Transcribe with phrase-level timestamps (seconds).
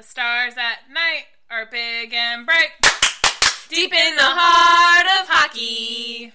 [0.00, 2.70] The stars at night are big and bright,
[3.68, 6.32] deep in the heart of hockey.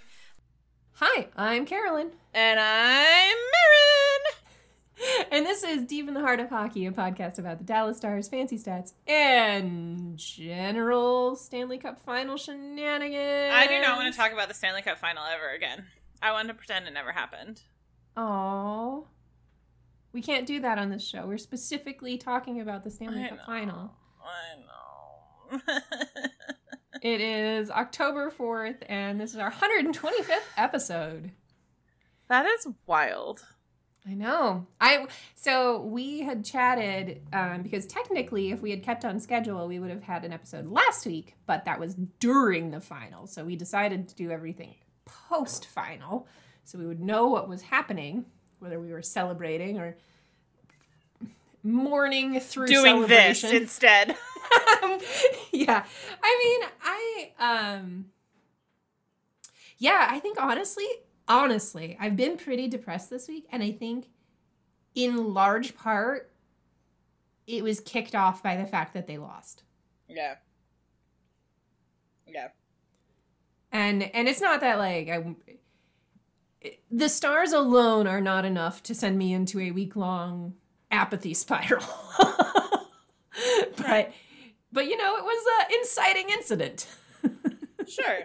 [0.93, 2.11] Hi, I'm Carolyn.
[2.31, 3.35] And I'm
[4.99, 5.25] Marin.
[5.31, 8.27] And this is Deep in the Heart of Hockey, a podcast about the Dallas Stars,
[8.27, 13.51] fancy stats, and general Stanley Cup final shenanigans.
[13.51, 15.85] I do not want to talk about the Stanley Cup final ever again.
[16.21, 17.63] I want to pretend it never happened.
[18.15, 19.07] Oh,
[20.15, 21.27] we can't do that on this show.
[21.27, 23.91] We're specifically talking about the Stanley Cup final.
[24.23, 25.79] I know.
[27.01, 31.31] It is October 4th, and this is our 125th episode.
[32.29, 33.45] that is wild.
[34.07, 34.67] I know.
[34.79, 39.79] I so we had chatted um, because technically, if we had kept on schedule, we
[39.79, 43.27] would have had an episode last week, but that was during the final.
[43.27, 44.75] So we decided to do everything
[45.05, 46.27] post final,
[46.63, 48.25] so we would know what was happening,
[48.59, 49.97] whether we were celebrating or
[51.63, 54.09] mourning through Doing this instead.
[55.51, 55.85] yeah.
[56.23, 58.05] I mean, I um
[59.77, 60.87] Yeah, I think honestly,
[61.27, 64.07] honestly, I've been pretty depressed this week and I think
[64.93, 66.31] in large part
[67.47, 69.63] it was kicked off by the fact that they lost.
[70.07, 70.35] Yeah.
[72.27, 72.49] Yeah.
[73.71, 75.35] And and it's not that like I
[76.91, 80.53] the stars alone are not enough to send me into a week long
[80.91, 81.85] apathy spiral.
[83.77, 84.11] but
[84.71, 86.87] but you know, it was an inciting incident.
[87.87, 88.19] Sure.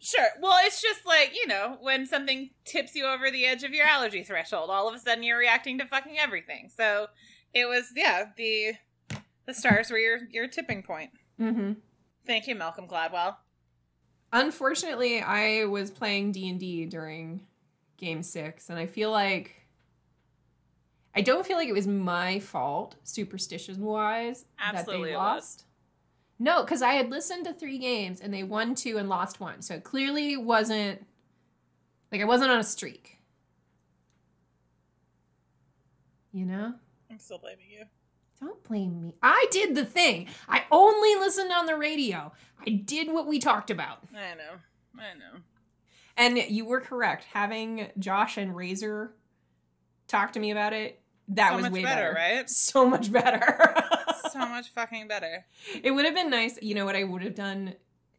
[0.00, 0.26] Sure.
[0.40, 3.86] Well, it's just like, you know, when something tips you over the edge of your
[3.86, 6.70] allergy threshold, all of a sudden you're reacting to fucking everything.
[6.74, 7.06] So
[7.52, 8.72] it was, yeah, the
[9.46, 11.10] the stars were your your tipping point.
[11.40, 11.72] mm-hmm.
[12.26, 13.36] Thank you, Malcolm Gladwell.
[14.32, 17.46] Unfortunately, I was playing D&D during
[17.96, 19.56] game 6 and I feel like
[21.14, 25.64] I don't feel like it was my fault superstition wise that they lost.
[26.38, 29.62] No, cuz I had listened to 3 games and they won 2 and lost 1.
[29.62, 31.04] So it clearly wasn't
[32.12, 33.18] like I wasn't on a streak.
[36.32, 36.74] You know?
[37.10, 37.84] I'm still blaming you.
[38.40, 39.14] Don't blame me.
[39.22, 40.28] I did the thing.
[40.48, 42.32] I only listened on the radio.
[42.66, 43.98] I did what we talked about.
[44.14, 44.58] I know.
[44.98, 45.40] I know.
[46.16, 47.24] And you were correct.
[47.32, 49.14] Having Josh and Razor
[50.08, 52.50] talk to me about it, that so was way better, better, right?
[52.50, 53.74] So much better.
[54.30, 55.46] so much fucking better.
[55.82, 56.58] it would have been nice.
[56.60, 57.74] You know what I would have done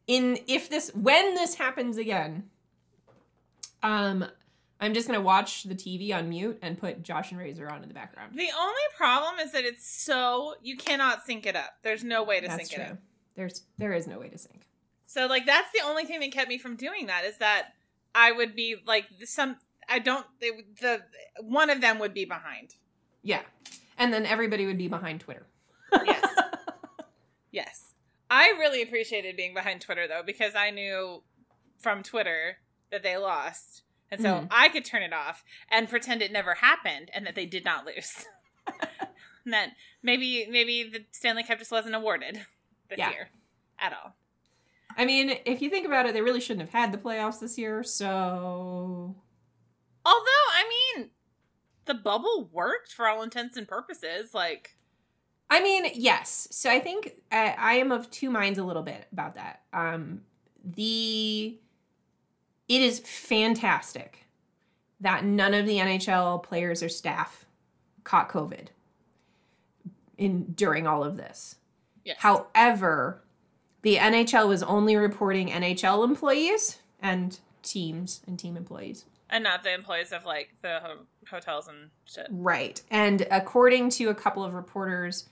[0.06, 2.44] in if this when this happens again.
[3.82, 4.24] Um,
[4.82, 7.88] I'm just gonna watch the TV on mute and put Josh and Razor on in
[7.88, 8.32] the background.
[8.34, 11.74] The only problem is that it's so you cannot sync it up.
[11.82, 12.92] There's no way to That's sync it true.
[12.94, 12.98] up.
[13.36, 14.66] There's there is no way to sync.
[15.06, 17.68] So like that's the only thing that kept me from doing that is that
[18.12, 19.56] I would be like some
[19.88, 20.50] I don't they,
[20.80, 21.02] the
[21.40, 22.74] one of them would be behind.
[23.22, 23.42] Yeah,
[23.98, 25.46] and then everybody would be behind Twitter.
[26.04, 26.26] Yes.
[27.52, 27.92] Yes.
[28.30, 31.22] I really appreciated being behind Twitter though because I knew
[31.78, 32.56] from Twitter
[32.90, 33.82] that they lost.
[34.12, 34.48] And so Mhm.
[34.50, 37.86] I could turn it off and pretend it never happened and that they did not
[37.86, 38.26] lose.
[39.44, 39.70] and that
[40.02, 42.46] maybe maybe the Stanley Cup just wasn't awarded
[42.88, 43.10] this Yeah.
[43.10, 43.30] year
[43.78, 44.14] at all.
[44.96, 47.56] I mean, if you think about it, they really shouldn't have had the playoffs this
[47.56, 47.82] year.
[47.82, 49.16] So
[50.04, 51.10] Although, I mean,
[51.86, 54.34] the bubble worked for all intents and purposes.
[54.34, 54.76] Like,
[55.48, 56.48] I mean, yes.
[56.50, 59.62] So I think I, I am of two minds a little bit about that.
[59.72, 60.24] Um,
[60.64, 61.58] the
[62.68, 64.26] it is fantastic
[65.00, 67.44] that none of the NHL players or staff
[68.04, 68.68] caught COVID
[70.16, 71.56] in during all of this.
[72.04, 72.16] yes.
[72.20, 73.22] However,
[73.82, 79.04] the NHL was only reporting NHL employees and teams and team employees.
[79.30, 82.26] and not the employees of like the ho- hotels and shit.
[82.30, 82.80] Right.
[82.90, 85.28] And according to a couple of reporters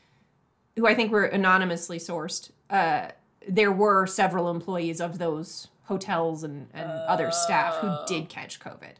[0.77, 3.09] who I think were anonymously sourced, uh,
[3.49, 8.05] there were several employees of those hotels and, and other staff who Oh.
[8.06, 8.95] did catch COVID.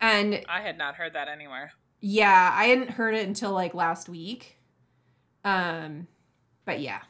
[0.00, 1.72] And I had not heard that anywhere.
[2.00, 4.58] yeah, I hadn't heard it until like last week.
[5.44, 6.06] Um,
[6.64, 7.00] but yeah.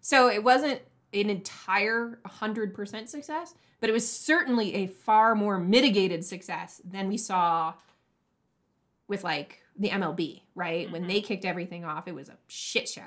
[0.00, 0.80] So it wasn't
[1.12, 7.16] an entire 100% success, but it was certainly a far more mitigated success than we
[7.16, 7.74] saw
[9.08, 10.90] with like the MLB, right?
[10.90, 11.08] When Mhm.
[11.08, 13.02] they kicked everything off, it was a shit show.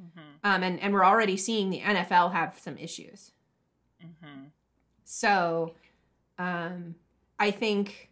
[0.00, 0.20] Mm-hmm.
[0.44, 3.32] Um, and, and we're already seeing the NFL have some issues.
[4.04, 4.48] Mm-hmm.
[5.04, 5.74] So,
[6.38, 6.96] um,
[7.38, 8.10] I think,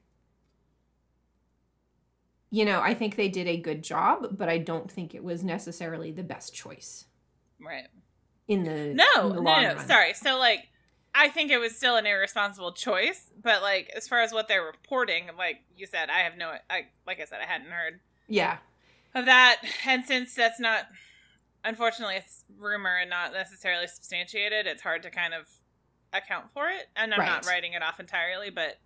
[2.51, 5.43] you know, I think they did a good job, but I don't think it was
[5.45, 7.05] necessarily the best choice
[7.61, 7.89] Right.
[8.49, 9.77] in the No, in the no, no.
[9.77, 9.79] run.
[9.79, 10.15] Sorry.
[10.15, 10.69] So, like,
[11.15, 14.65] I think it was still an irresponsible choice, but like, as far as what they're
[14.65, 18.59] reporting, like you said, I have no, I like I said, I hadn't heard Yeah,
[19.15, 20.87] of that, and since that's not
[21.65, 24.67] unfortunately it's rumor and not necessarily substantiated.
[24.67, 25.49] It's hard to kind of
[26.13, 28.79] account for it, and I'm not writing it off entirely, but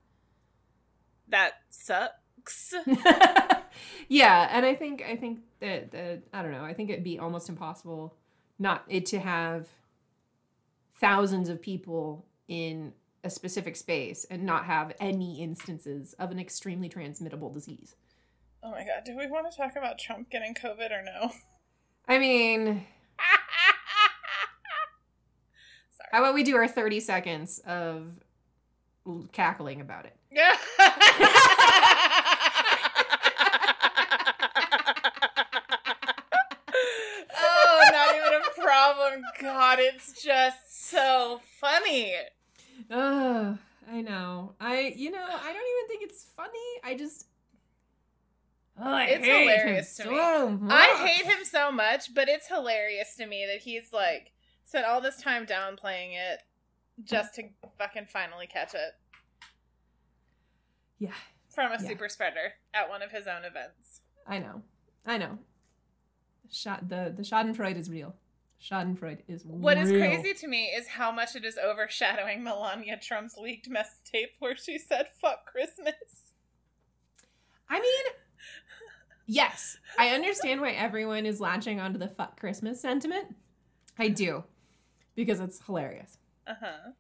[1.28, 2.74] that sucks.
[4.08, 6.64] yeah, and I think I think that that I don't know.
[6.64, 8.16] I think it'd be almost impossible
[8.58, 9.68] not it to have
[11.00, 12.92] thousands of people in
[13.24, 17.96] a specific space and not have any instances of an extremely transmittable disease.
[18.62, 21.32] oh my god, do we want to talk about Trump getting COVID or no?
[22.08, 22.86] I mean,
[26.02, 26.08] Sorry.
[26.12, 28.06] how about we do our 30 seconds of
[29.32, 30.16] cackling about it?
[37.36, 39.22] oh, not even a problem.
[39.40, 42.14] God, it's just so funny.
[42.90, 43.56] Oh,
[43.90, 44.54] I know.
[44.60, 46.58] I you know, I don't even think it's funny.
[46.84, 47.26] I just
[48.78, 50.16] oh, I It's hilarious to me.
[50.16, 50.72] so much.
[50.72, 54.31] I hate him so much, but it's hilarious to me that he's like
[54.72, 56.40] spent all this time downplaying it
[57.04, 57.42] just to
[57.76, 58.94] fucking finally catch it
[60.98, 61.12] Yeah,
[61.50, 61.88] from a Yeah.
[61.88, 64.00] super spreader at one of his own events.
[64.26, 64.62] I know.
[65.04, 65.38] I know.
[66.50, 68.16] Shot the the Schadenfreude is real.
[68.62, 69.58] Schadenfreude is real.
[69.58, 74.00] What is crazy to me is how much it is overshadowing Melania Trump's leaked mess
[74.10, 76.32] tape where she said "fuck Christmas."
[77.68, 78.04] I mean,
[79.26, 83.36] yes, I understand why everyone is latching onto the fuck Christmas sentiment.
[83.98, 84.44] I do.
[85.14, 86.18] Because it's hilarious.
[86.46, 86.90] Uh huh.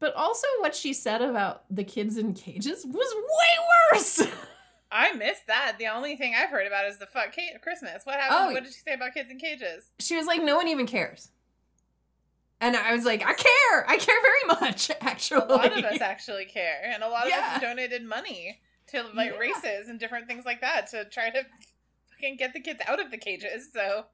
[0.00, 4.22] But also what she said about the kids in cages was way worse.
[4.92, 5.76] I missed that.
[5.78, 8.02] The only thing I've heard about is the fuck ca- Christmas.
[8.04, 8.50] What happened?
[8.50, 8.52] Oh.
[8.52, 9.90] What did she say about kids in cages?
[9.98, 11.30] she was like, no one even cares.
[12.60, 13.84] And I was like, I care.
[13.90, 15.42] I care very much, actually.
[15.48, 17.52] A lot of us actually care, and a lot of Yeah.
[17.56, 19.38] us donated money to like Yeah.
[19.38, 21.42] RAICES and different things like that to try to
[22.10, 23.70] fucking get the kids out of the cages.
[23.72, 24.06] So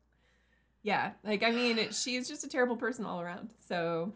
[0.82, 3.50] Yeah, like I mean, she's just a terrible person all around.
[3.68, 4.12] So,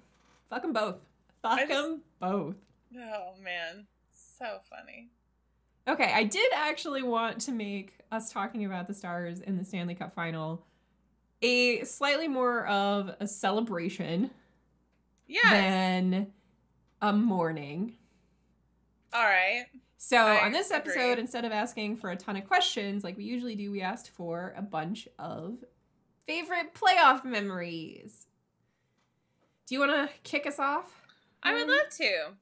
[0.48, 0.96] fuck them both.
[1.42, 2.56] Fuck them both.
[2.96, 5.08] oh man, so funny.
[5.86, 9.94] Okay, I did actually want to make us talking about the stars in the Stanley
[9.94, 10.64] Cup final
[11.42, 14.30] a slightly more of a celebration
[15.26, 15.50] Yes.
[15.50, 16.32] than
[17.02, 17.96] a mourning.
[19.12, 19.66] All right.
[19.98, 20.92] So, I on this agree.
[20.92, 24.10] episode, instead of asking for a ton of questions like we usually do, we asked
[24.10, 25.58] for a bunch of
[26.26, 28.26] favorite playoff memories.
[29.66, 31.02] Do you want to kick us off?
[31.42, 32.32] I would Um, love to.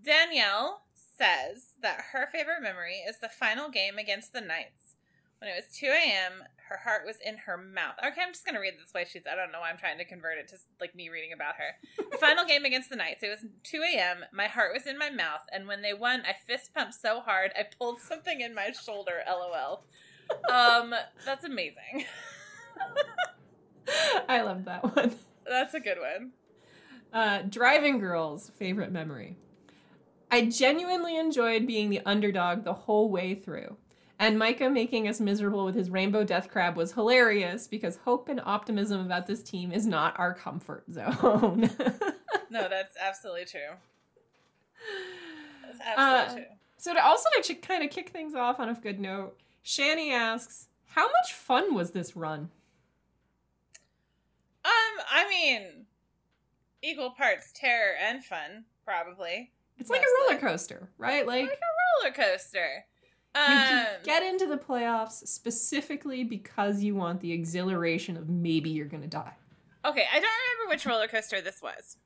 [0.00, 4.96] Danielle says that her favorite memory is the final game against the Knights.
[5.38, 7.96] When it was 2 a.m., her heart was in her mouth.
[7.98, 9.26] Okay, I'm just going to read this way she's.
[9.30, 12.04] I don't know why I'm trying to convert it to like me reading about her.
[12.10, 13.22] The final game against the Knights.
[13.24, 14.24] It was 2 a.m.
[14.32, 17.50] My heart was in my mouth, and when they won, I fist pumped so hard
[17.58, 19.22] I pulled something in my shoulder.
[19.28, 19.84] LOL.
[20.48, 20.94] Um,
[21.26, 22.04] that's amazing.
[24.28, 25.14] I love that one.
[25.46, 26.32] That's a good one.
[27.12, 29.36] Uh, driving girls' favorite memory.
[30.30, 33.76] I genuinely enjoyed being the underdog the whole way through.
[34.18, 38.40] And Micah making us miserable with his rainbow death crab was hilarious because hope and
[38.44, 41.70] optimism about this team is not our comfort zone.
[42.50, 43.60] No, that's absolutely true.
[45.64, 45.84] That's Uh,
[46.20, 46.56] absolutely true.
[46.76, 50.68] so to also to kind of kick things off on a good note, Shani asks,
[50.88, 52.50] "How much fun was this run?"
[55.10, 55.86] I mean,
[56.82, 59.52] equal parts terror and fun, probably.
[59.78, 61.26] It's like a roller coaster, right?
[61.26, 61.58] Like Like
[62.02, 62.84] Roller coaster.
[63.34, 68.70] you Um, can get into the playoffs specifically because you want the exhilaration of maybe
[68.70, 69.34] you're gonna die.
[69.84, 71.96] okay, I don't remember which roller coaster this was.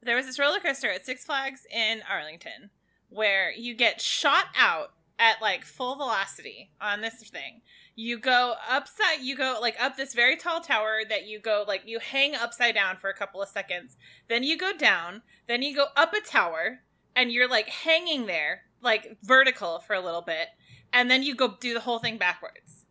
[0.00, 2.70] But there was this roller coaster at Six Flags in Arlington
[3.08, 7.62] where you get shot out at like full velocity on this thing.
[8.00, 11.82] You go upside, you go like up this very tall tower that you go like
[11.84, 13.96] you hang upside down for a couple of seconds.
[14.28, 16.78] Then you go down, then you go up a tower
[17.16, 20.46] and you're like hanging there like vertical for a little bit
[20.92, 22.84] and then you go do the whole thing backwards.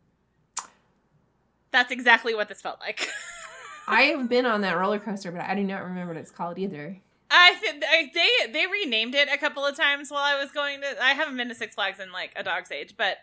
[1.71, 3.07] That's exactly what this felt like.
[3.87, 6.59] I have been on that roller coaster, but I do not remember what it's called
[6.59, 6.97] either.
[7.31, 7.81] I think
[8.13, 11.01] they they renamed it a couple of times while I was going to.
[11.01, 13.19] I haven't been to Six Flags in like a dog's age, but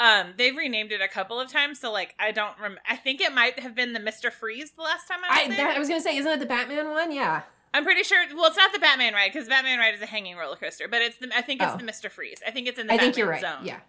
[0.00, 1.80] um, they've renamed it a couple of times.
[1.80, 2.78] So like, I don't rem.
[2.88, 5.48] I think it might have been the Mister Freeze the last time I was I,
[5.56, 5.66] there.
[5.66, 7.12] that, I was gonna say, isn't it the Batman one?
[7.12, 7.42] Yeah.
[7.74, 8.24] I'm pretty sure.
[8.34, 11.02] Well, it's not the Batman ride because Batman ride is a hanging roller coaster, but
[11.02, 11.28] it's the.
[11.36, 11.76] I think it's Oh.
[11.76, 12.40] the Mister Freeze.
[12.46, 12.94] I think it's in the.
[12.94, 13.40] I Batman think you're right.
[13.42, 13.64] Zone.
[13.64, 13.80] Yeah.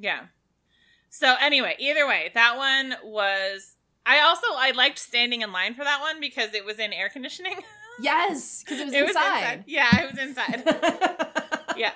[0.00, 0.20] Yeah.
[1.10, 3.76] So anyway, either way, that one was.
[4.04, 7.08] I also I liked standing in line for that one because it was in air
[7.08, 7.56] conditioning.
[8.00, 9.64] Yes, because it was it inside.
[9.66, 10.62] Yeah, it was inside.
[11.76, 11.90] yeah.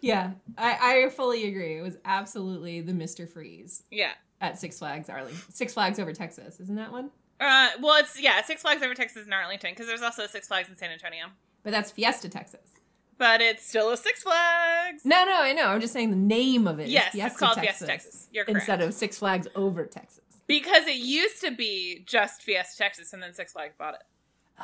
[0.00, 1.78] Yeah, I, I fully agree.
[1.78, 3.28] It was absolutely the Mr.
[3.28, 4.12] Freeze Yeah.
[4.40, 5.40] at Six Flags Arlington.
[5.52, 7.10] Six Flags over Texas, isn't that one?
[7.40, 10.68] Uh, well, it's yeah, Six Flags over Texas and Arlington because there's also Six Flags
[10.68, 11.26] in San Antonio,
[11.62, 12.70] But that's Fiesta, Texas.
[13.16, 15.04] but it's still a Six Flags.
[15.04, 15.66] No, no, I know.
[15.68, 16.88] I'm just saying the name of it.
[16.88, 18.28] yes, Fiesta, it's called Texas, Fiesta Texas.
[18.32, 18.58] You're correct.
[18.58, 20.24] instead of Six Flags over Texas.
[20.46, 24.02] because it used to be just Fiesta Texas, and then Six Flags bought it.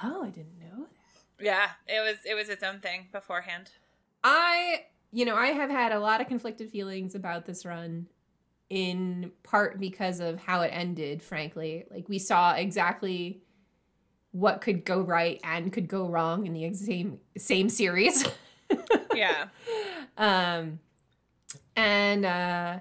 [0.03, 0.87] Oh, I didn't know
[1.39, 1.45] that.
[1.45, 3.71] Yeah, it was it was its own thing beforehand.
[4.25, 8.07] I, you know, I have had a lot of conflicted feelings about this run
[8.71, 11.85] in part because of how it ended, frankly.
[11.91, 13.43] Like we saw exactly
[14.33, 18.27] what could go right and could go wrong in the same same series.
[19.15, 19.47] Yeah,
[20.17, 20.81] um
[21.77, 22.81] and uh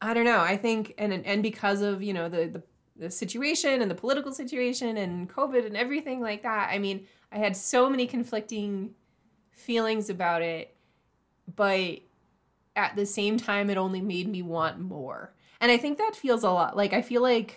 [0.00, 0.40] I don't know.
[0.40, 2.62] I think and and because of, you know, the the
[2.96, 6.70] the situation and the political situation and COVID and everything like that.
[6.70, 8.94] I mean, I had so many conflicting
[9.60, 10.74] feelings about it,
[11.54, 12.00] but
[12.76, 15.34] at the same time, it only made me want more.
[15.60, 17.56] And I think that feels a lot like I feel like.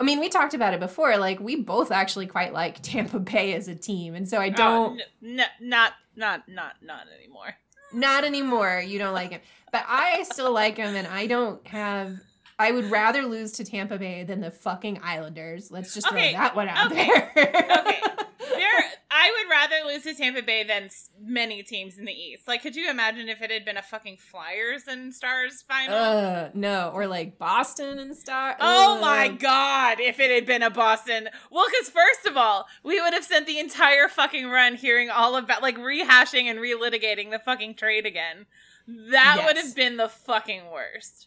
[0.00, 1.16] I mean, we talked about it before.
[1.16, 4.14] Like, we both actually quite like Tampa Bay as a team.
[4.14, 5.00] And so I don't.
[5.00, 7.54] Uh, n- n- not not not not anymore.
[7.92, 8.82] Not anymore.
[8.86, 9.40] You don't like him.
[9.72, 12.16] But I still like him, and I don't have.
[12.60, 15.70] I would rather lose to Tampa Bay than the fucking Islanders.
[15.70, 17.70] Let's just Okay, throw that one out okay, there.
[17.78, 18.00] okay.
[18.58, 18.84] There,
[19.20, 22.46] I would rather lose to Tampa Bay than many teams in the East.
[22.46, 25.96] Like, could you imagine if it had been a fucking Flyers and Stars final?
[25.96, 28.56] Uh, no, or like Boston and stuff.
[28.60, 31.28] Oh my god, if it had been a Boston.
[31.50, 35.34] Well, because first of all, we would have spent the entire fucking run hearing all
[35.36, 38.46] about, like, rehashing and relitigating the fucking trade again.
[38.86, 41.26] That would have been the fucking worst.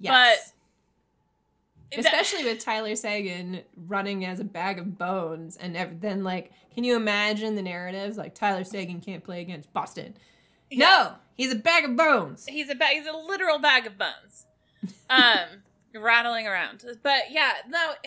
[0.00, 0.12] Yes.
[0.12, 0.52] That-
[1.96, 6.84] Especially with Tyler Seguin running as a bag of bones, and ev- then like, can
[6.84, 10.14] you imagine the narratives like Tyler Seguin can't play against Boston?
[10.70, 12.44] No, he's a bag of bones.
[12.46, 14.46] he's a ba- he's a literal bag of bones.
[15.08, 15.62] Um
[15.94, 16.84] rattling around.
[17.02, 17.78] But yeah no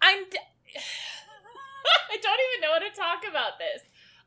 [0.00, 0.38] i'm d-
[2.10, 3.82] i don't even know how to talk about this.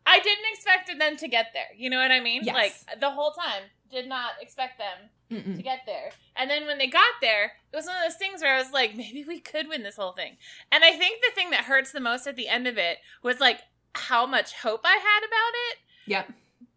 [0.06, 1.65] I didn't expect them to get there.
[1.75, 2.44] You know what i mean?
[2.44, 2.54] Yes.
[2.56, 5.55] like the whole time did not expect them Mm-mm.
[5.55, 8.41] to get there and then when they got there it was one of those things
[8.41, 10.38] where i was like maybe we could win this whole thing
[10.72, 13.39] and i think the thing that hurts the most at the end of it was
[13.39, 13.62] like
[13.96, 15.77] how much hope i had about it
[16.08, 16.29] Yep,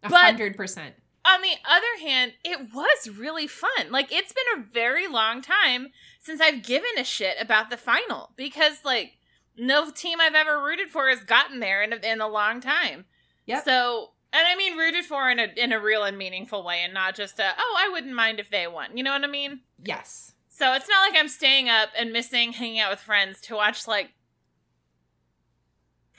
[0.05, 0.95] a But- hundred percent.
[1.27, 3.91] on the other hand, it was really fun.
[3.91, 5.89] Like it's been a very long time
[6.21, 9.19] since I've given a shit about the final because like
[9.59, 13.05] no team I've ever rooted for has gotten there in a, in a long time.
[13.45, 13.65] Yep.
[13.67, 16.95] So, and I mean rooted for in a in a real and meaningful way, and
[16.95, 18.97] not just a oh I wouldn't mind if they won.
[18.97, 19.61] You know what I mean?
[19.83, 20.33] Yes.
[20.49, 23.87] So it's not like I'm staying up and missing hanging out with friends to watch
[23.87, 24.11] like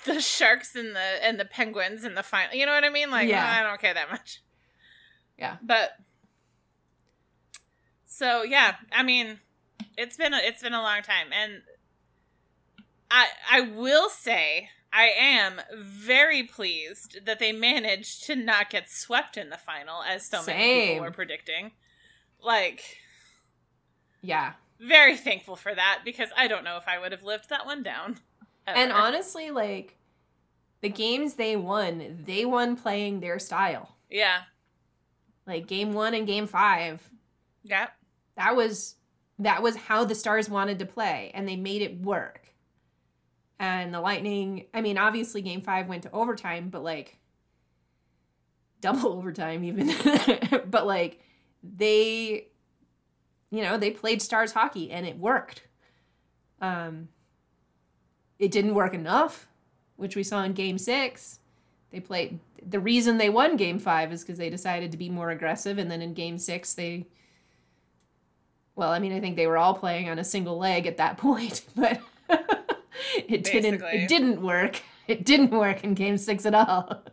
[0.06, 2.56] the sharks and the and the penguins in the final.
[2.56, 3.12] You know what I mean?
[3.12, 3.58] Like Yeah.
[3.60, 4.42] I don't care that much.
[5.38, 5.58] Yeah.
[5.62, 5.92] But
[8.06, 9.40] so yeah, I mean,
[9.98, 11.62] it's been a, it's been a long time, and
[13.12, 19.38] I I will say I am very pleased that they managed to not get swept
[19.38, 21.72] in the final as so many people were predicting.
[22.42, 22.84] Like
[24.22, 24.54] Yeah.
[24.80, 27.84] very thankful for that because I don't know if I would have lived that one
[27.84, 28.20] down.
[28.68, 29.98] And honestly, like
[30.82, 33.96] the games they won, they won playing their style.
[34.10, 34.42] yeah,
[35.48, 37.10] Like game one and game five,
[37.64, 37.88] yeah,
[38.36, 38.96] that was
[39.40, 42.49] that was how the stars wanted to play, and they made it work.
[43.60, 47.18] And the Lightning, I mean, obviously game five went to overtime, but like
[48.82, 49.94] double overtime even.
[50.70, 51.20] but like
[51.64, 52.48] they
[53.52, 55.64] you know, they played stars hockey and it worked.
[56.62, 57.10] Um
[58.38, 59.48] it didn't work enough,
[59.98, 61.40] which we saw in game 6.
[61.92, 65.32] They played the reason they won game 5 is cuz they decided to be more
[65.32, 67.08] aggressive and then in game 6 they
[68.80, 71.18] well, I mean, I think they were all playing on a single leg at that
[71.26, 72.00] point, but
[73.28, 74.82] it didn't it didn't work.
[75.08, 77.04] It didn't work in game 6 at all.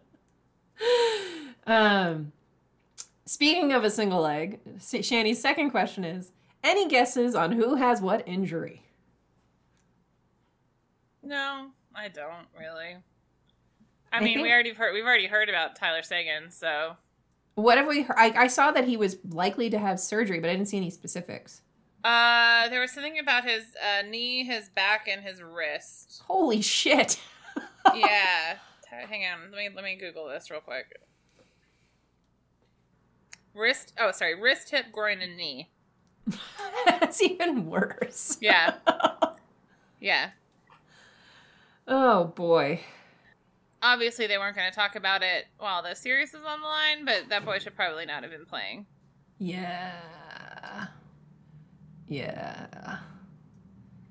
[1.66, 2.32] um
[3.24, 6.30] Speaking of a single leg, S- Shani's second question is
[6.62, 8.82] any guesses on who has what injury?
[11.22, 12.96] no, I don't really.
[14.12, 16.96] I, I mean, we already heard we've already heard about Tyler Seguin, so
[17.54, 18.16] What have we heard?
[18.18, 20.90] I, I saw that he was likely to have surgery, but I didn't see any
[20.90, 21.62] specifics.
[22.06, 26.22] Uh, there was something about his uh, knee, his back, and his wrist.
[26.26, 27.18] Holy shit.
[27.94, 28.58] yeah.
[28.88, 29.50] Hang on.
[29.50, 31.00] Let me let me Google this real quick.
[33.54, 33.92] Wrist.
[33.98, 34.40] Oh, sorry.
[34.40, 35.70] Wrist, hip, groin, and knee.
[36.86, 38.38] That's even worse.
[38.40, 38.74] Yeah.
[39.98, 40.30] Yeah.
[41.88, 42.80] Oh boy.
[43.82, 47.04] obviously they weren't going to talk about it while the series was on the line,
[47.06, 48.84] but that boy should probably not have been playing.
[49.38, 50.88] Yeah.
[52.08, 52.98] Yeah.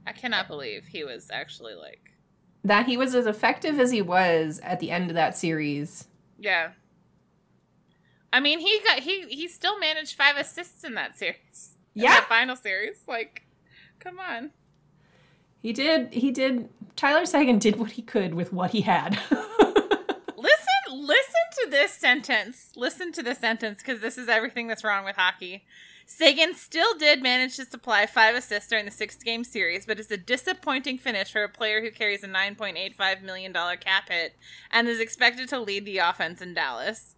[0.08, 2.12] I cannot believe he was actually like,
[2.64, 6.08] That he was as effective as he was at the end of that series.
[6.40, 6.72] yeah.
[8.34, 11.78] I mean, he got he he still managed five assists in that series.
[11.96, 12.16] In Yeah.
[12.16, 12.98] that final series.
[13.08, 13.44] Like,
[14.00, 14.52] come on.
[15.62, 19.18] He did he did Tyler Seguin did what he could with what he had.
[20.38, 22.72] Listen, listen to this sentence.
[22.75, 25.64] Listen to this sentence because this is everything that's wrong with hockey.
[26.06, 30.12] Seguin still did manage to supply five assists during the six game series, but it's
[30.12, 34.36] a disappointing finish for a player who carries a $9.85 million cap hit
[34.70, 37.16] and is expected to lead the offense in Dallas.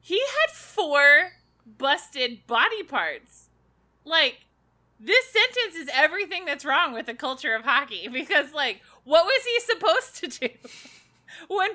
[0.00, 1.32] He had four
[1.78, 3.48] busted body parts.
[4.04, 4.46] Like,
[4.98, 9.44] this sentence is everything that's wrong with the culture of hockey because, like, what was
[9.44, 10.48] he supposed to do
[11.48, 11.70] when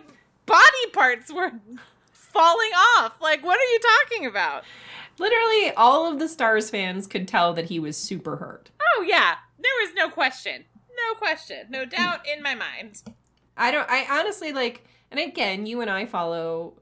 [0.45, 1.53] body parts were
[2.11, 3.21] falling off?
[3.21, 4.65] Like, what are you talking about?
[5.19, 8.69] Literally all of the Stars fans could tell that he was super hurt.
[8.95, 9.35] Oh, yeah.
[9.59, 10.65] There was no question.
[11.09, 11.67] No question.
[11.69, 13.01] No doubt in my mind.
[13.55, 16.73] I don't I honestly like and again, you and I follow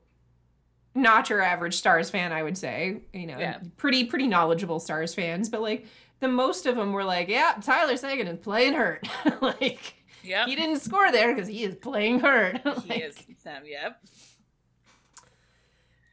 [0.93, 3.01] not your average Stars fan, I would say.
[3.13, 3.59] You know, Yeah.
[3.77, 5.85] pretty pretty knowledgeable Stars fans, but like
[6.19, 9.07] the most of them were like, "Yeah, Tyler Seguin is playing hurt."
[9.41, 10.47] like Yep.
[10.47, 12.59] he didn't score there because he is playing hurt.
[12.85, 13.17] He is.
[13.45, 14.01] Um, yep.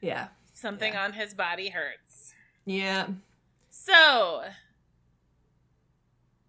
[0.00, 2.11] Yeah, Something on his body hurts.
[2.64, 3.06] Yeah.
[3.70, 4.44] So,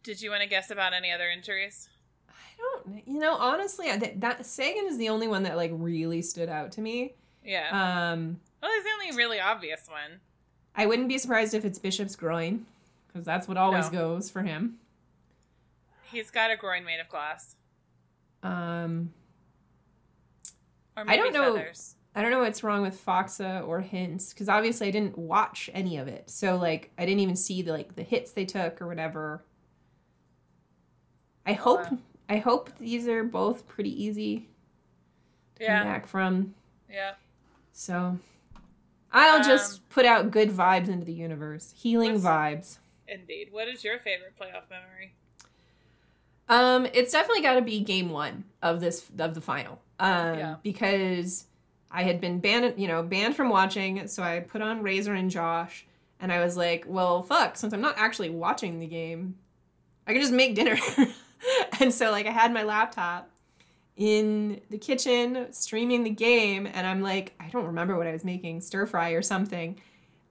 [0.03, 1.89] did you want to guess about any other injuries?
[2.29, 3.08] I don't.
[3.08, 6.50] You know, honestly, I- that, that Seguin is the only one that like really stood
[6.50, 7.13] out to me.
[7.43, 7.67] Yeah.
[8.12, 10.20] Um, well, it's the only really obvious one.
[10.75, 12.65] I wouldn't be surprised if it's Bishop's groin
[13.08, 14.00] because that's what always No.
[14.00, 14.79] goes for him.
[16.12, 17.55] He's got a groin made of glass.
[18.43, 19.13] Um,
[20.98, 21.55] Or I don't know.
[21.55, 21.96] feathers.
[22.15, 25.98] I don't know what's wrong with Faksa or Hintz because obviously I didn't watch any
[25.98, 28.88] of it, so like I didn't even see the like the hits they took or
[28.88, 29.44] whatever.
[31.46, 31.98] I hope wow.
[32.29, 34.48] I hope these are both pretty easy
[35.55, 35.83] to come Yeah.
[35.83, 36.53] back from.
[36.90, 37.14] Yeah.
[37.74, 38.18] So
[39.11, 42.77] I'll Um, just put out good vibes into the universe, healing vibes.
[43.07, 43.50] Indeed.
[43.51, 45.14] What is your favorite playoff memory?
[46.48, 49.81] Um, it's definitely got to be game one of this of the final.
[50.00, 50.55] Um, Yeah.
[50.64, 51.46] because
[51.94, 54.08] I had been banned, you know, banned from watching.
[54.08, 55.86] So I put on Razor and Josh,
[56.20, 59.36] and I was like, well, fuck, since I'm not actually watching the game,
[60.08, 60.75] I can just make dinner.
[61.79, 63.29] and so like I had my laptop
[63.96, 68.24] in the kitchen streaming the game, and I'm like, I don't remember what I was
[68.24, 69.79] making, stir fry or something,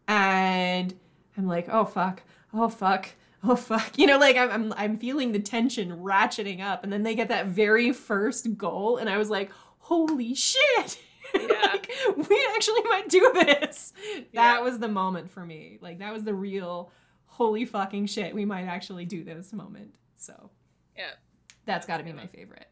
[0.08, 0.92] and
[1.38, 2.22] I'm like, oh fuck,
[2.52, 3.10] oh fuck,
[3.44, 7.04] oh fuck, you know, like I'm I'm, I'm feeling the tension ratcheting up, and then
[7.04, 11.00] they get that very first goal, and I was like, holy shit.
[11.34, 11.60] Yeah.
[11.72, 11.90] like,
[12.28, 13.92] we actually might do this.
[14.32, 14.54] Yeah.
[14.54, 15.78] That was the moment for me.
[15.80, 16.90] Like that was the real
[17.26, 18.34] holy fucking shit.
[18.34, 19.94] We might actually do this moment.
[20.16, 20.50] So
[20.96, 21.10] Yeah.
[21.64, 22.66] that's got to be my favorite.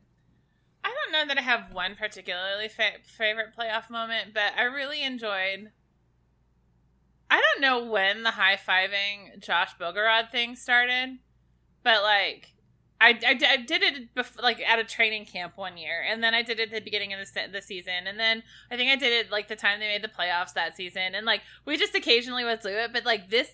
[0.85, 5.03] I don't know that I have one particularly fa- favorite playoff moment, but I really
[5.03, 5.71] enjoyed.
[7.31, 11.19] I don't know when the high fiving Josh Bogorad thing started,
[11.83, 12.53] but like
[13.01, 16.35] I, I, I did it bef- like at a training camp one year, and then
[16.35, 18.91] I did it at the beginning of the, se- the season, and then I think
[18.91, 21.77] I did it like the time they made the playoffs that season, and like we
[21.77, 23.53] just occasionally would do it, but like this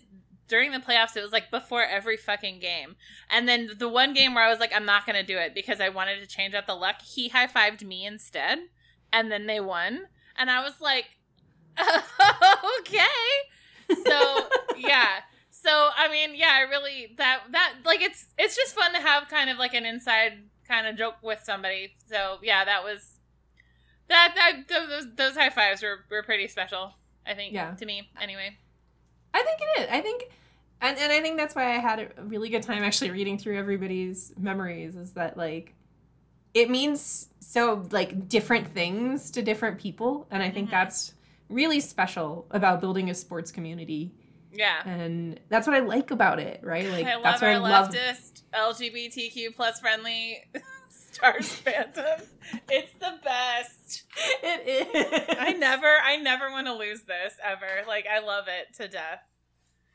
[0.48, 2.96] during the playoffs, it was like before every fucking game.
[3.28, 5.80] And then the one game where I was like, I'm not gonna do it because
[5.80, 8.58] I wanted to change up the luck, he high fived me instead,
[9.12, 10.06] and then they won,
[10.36, 11.06] and I was like,
[12.80, 13.06] okay.
[14.04, 15.20] So yeah.
[15.50, 17.35] So I mean, yeah, I really that that
[17.96, 20.32] like it's it's just fun to have kind of like an inside
[20.68, 21.94] kind of joke with somebody.
[22.08, 23.18] So yeah, that was
[24.08, 26.92] that that those those high fives were were pretty special.
[27.26, 27.72] I think Yeah.
[27.74, 28.56] to me anyway.
[29.34, 29.88] I think it is.
[29.90, 30.24] I think,
[30.80, 33.58] and, and I think that's why I had a really good time actually reading through
[33.58, 34.96] everybody's memories.
[34.96, 35.74] Is that like,
[36.54, 40.72] it means so like different things to different people, and I think Mhm.
[40.72, 41.14] that's
[41.48, 44.14] really special about building a sports community,
[44.56, 44.82] Yeah.
[44.88, 46.60] and that's what I like about it.
[46.62, 46.88] Right?
[46.88, 47.90] Like I love that's our what I love.
[47.90, 50.42] leftist LGBTQ plus friendly
[50.88, 52.20] Stars Phantom.
[52.70, 54.04] It's the best.
[54.42, 55.36] It is.
[55.38, 57.86] I never I never want to lose this ever.
[57.86, 59.20] Like I love it to death.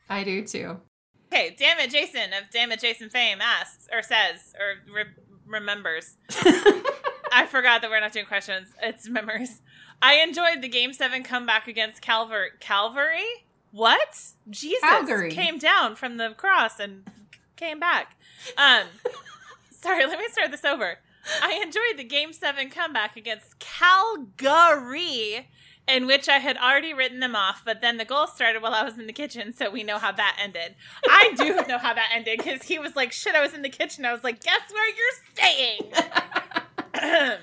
[0.08, 0.80] I do too.
[1.32, 5.04] Okay, damn it, Jason of Damn It Jason fame asks or says or re-
[5.46, 6.16] remembers.
[7.34, 8.68] I forgot that we're not doing questions.
[8.82, 9.62] It's memories.
[10.02, 12.48] I enjoyed the Game Seven comeback against Calvary.
[12.60, 13.24] Calvary?
[13.72, 14.32] What?
[14.50, 15.32] Jesus Calgary.
[15.32, 17.04] came down from the cross and
[17.56, 18.16] came back.
[18.56, 18.84] Um,
[19.70, 20.98] sorry, let me start this over.
[21.40, 25.48] I enjoyed the Game 7 comeback against Calgary,
[25.88, 28.82] in which I had already written them off, but then the goal started while I
[28.82, 30.74] was in the kitchen, so we know how that ended.
[31.08, 33.68] I do know how that ended because he was like, shit, I was in the
[33.68, 34.04] kitchen.
[34.04, 35.92] I was like, guess where you're staying?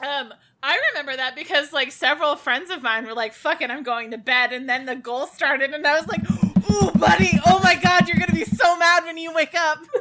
[0.00, 0.34] um,
[0.66, 4.12] I remember that because like several friends of mine were like, fuck it, I'm going
[4.12, 4.50] to bed.
[4.50, 6.22] And then the goal started, and I was like,
[6.70, 9.78] ooh, buddy, oh my God, you're going to be so mad when you wake up.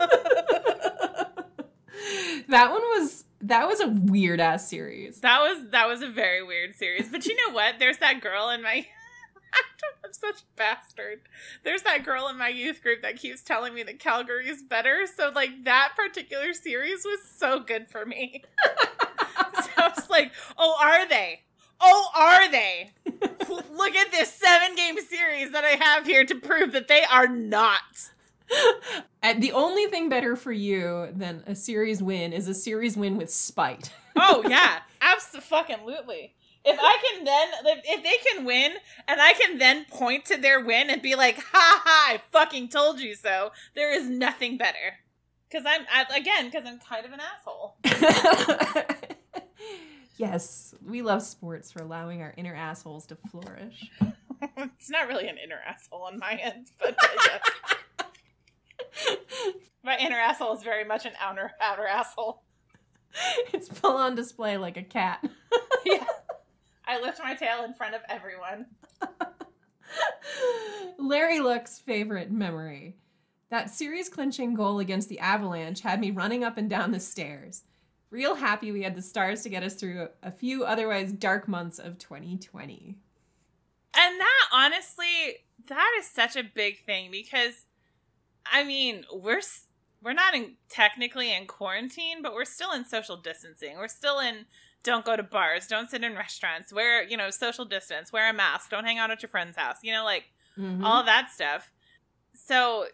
[2.47, 5.19] that one was that was a weird ass series.
[5.19, 7.09] That was that was a very weird series.
[7.09, 7.75] But you know what?
[7.77, 8.87] There's that girl in my
[10.05, 11.21] I'm such a bastard.
[11.63, 15.05] There's that girl in my youth group that keeps telling me that Calgary is better.
[15.13, 18.43] So like that particular series was so good for me.
[19.95, 21.41] was like, oh, are they?
[21.79, 22.91] Oh, are they?
[23.05, 27.27] Look at this seven game series that I have here to prove that they are
[27.27, 27.81] not.
[29.21, 33.17] And the only thing better for you than a series win is a series win
[33.17, 33.91] with spite.
[34.17, 36.35] oh yeah, absolutely.
[36.65, 38.73] If I can then, if, if they can win,
[39.07, 42.13] and I can then point to their win and be like, "Ha ha!
[42.13, 44.99] I fucking told you so." There is nothing better.
[45.49, 47.77] Because I'm I, again, because I'm kind of an asshole.
[50.17, 53.89] yes, we love sports for allowing our inner assholes to flourish.
[54.57, 57.41] it's not really an inner asshole on my end, but uh, yes.
[59.83, 62.41] My inner asshole is very much an outer outer asshole.
[63.53, 65.23] It's full on display like a cat.
[65.85, 66.05] yeah.
[66.85, 68.65] I lift my tail in front of everyone.
[70.97, 72.95] Larry Look's favorite memory.
[73.49, 77.63] That series clinching goal against the Avalanche had me running up and down the stairs.
[78.13, 81.79] Real happy we had the stars to get us through a few otherwise dark months
[81.79, 82.95] of 2020.
[83.95, 87.65] And that honestly, that is such a big thing because
[88.45, 89.41] I mean, we're
[90.03, 93.77] we're not in technically in quarantine, but we're still in social distancing.
[93.77, 94.45] We're still in
[94.83, 98.33] don't go to bars, don't sit in restaurants, wear, you know, social distance, wear a
[98.33, 100.85] mask, don't hang out at your friend's house, you know, like mm-hmm.
[100.85, 101.71] all that stuff.
[102.35, 102.85] So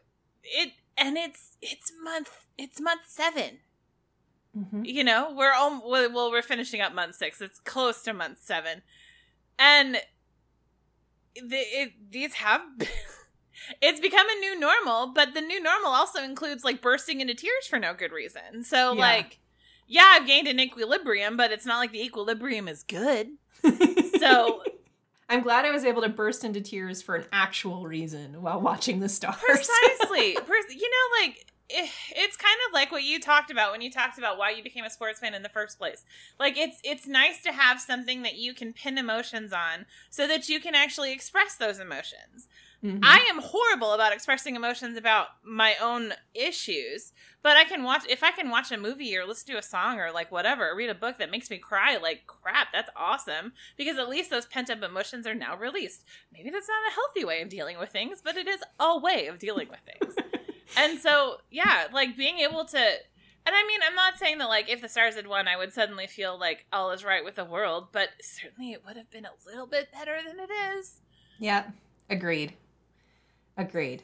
[0.43, 3.58] it and it's it's month it's month 7.
[4.58, 4.86] Mm-hmm.
[4.86, 7.42] You know, we're all well we're finishing up month 6.
[7.42, 8.82] It's close to month 7.
[9.58, 9.98] And
[11.36, 12.62] the, it, these have
[13.82, 17.68] it's become a new normal, but the new normal also includes like bursting into tears
[17.70, 18.64] for no good reason.
[18.64, 19.00] So yeah.
[19.00, 19.40] like
[19.88, 23.30] yeah, I've gained an equilibrium, but it's not like the equilibrium is good.
[24.20, 24.64] so
[25.28, 29.00] I'm glad I was able to burst into tears for an actual reason while watching
[29.00, 29.38] the stars.
[29.40, 30.28] Precisely.
[30.70, 34.38] you know, like it's kind of like what you talked about when you talked about
[34.38, 36.03] why you became a sports fan in the first place.
[36.39, 40.49] Like it's it's nice to have something that you can pin emotions on so that
[40.49, 42.47] you can actually express those emotions.
[42.84, 43.03] Mm-hmm.
[43.03, 47.12] I am horrible about expressing emotions about my own issues,
[47.43, 49.99] but I can watch if I can watch a movie or listen to a song
[49.99, 53.51] or like whatever, or read a book that makes me cry like crap, that's awesome
[53.75, 56.05] because at least those pent-up emotions are now released.
[56.34, 59.27] Maybe that's not a healthy way of dealing with things, but it is a way
[59.27, 60.15] of dealing with things.
[60.77, 62.97] and so, yeah, like being able to
[63.49, 65.73] and I mean, I'm not saying that like if the stars had won, I would
[65.73, 69.25] suddenly feel like all is right with the world, but certainly it would have been
[69.25, 71.01] a little bit better than it is.
[71.39, 71.63] Yeah,
[72.12, 72.53] agreed.
[73.58, 74.03] Agreed.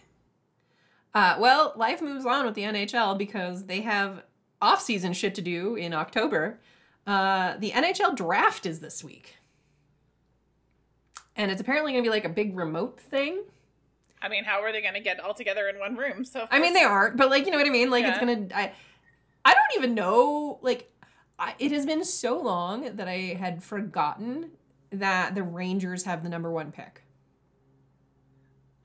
[1.13, 4.23] Uh, well, life moves on with the NHL because they have
[4.61, 6.59] off-season shit to do in October.
[7.05, 9.35] Uh, the NHL draft is this week,
[11.35, 13.43] and it's apparently going to be like a big remote thing.
[14.25, 16.25] I mean, how are they going to get all together in one room?
[16.25, 17.91] So I mean, they aren't, but like you know what I mean.
[17.91, 18.09] Like yeah.
[18.09, 18.47] it's gonna.
[18.55, 18.71] I,
[19.45, 20.57] I don't even know.
[20.63, 20.91] Like,
[21.37, 24.49] I, it has been so long that I had forgotten
[24.91, 27.03] that the Rangers have the number one pick.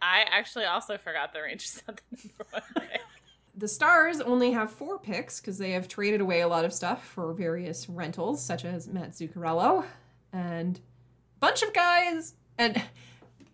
[0.03, 3.01] I actually also forgot the Rangers had the number one pick.
[3.57, 7.05] The Stars only have four picks because they have traded away a lot of stuff
[7.05, 9.85] for various rentals, such as Matt Zuccarello
[10.33, 12.35] and a bunch of guys.
[12.57, 12.81] And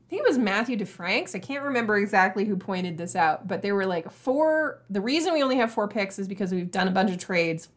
[0.06, 1.34] I think it was Matthew DeFranks.
[1.34, 4.82] I can't remember exactly who pointed this out, but there were like four.
[4.88, 7.68] The reason we only have four picks is because we've done a bunch of trades.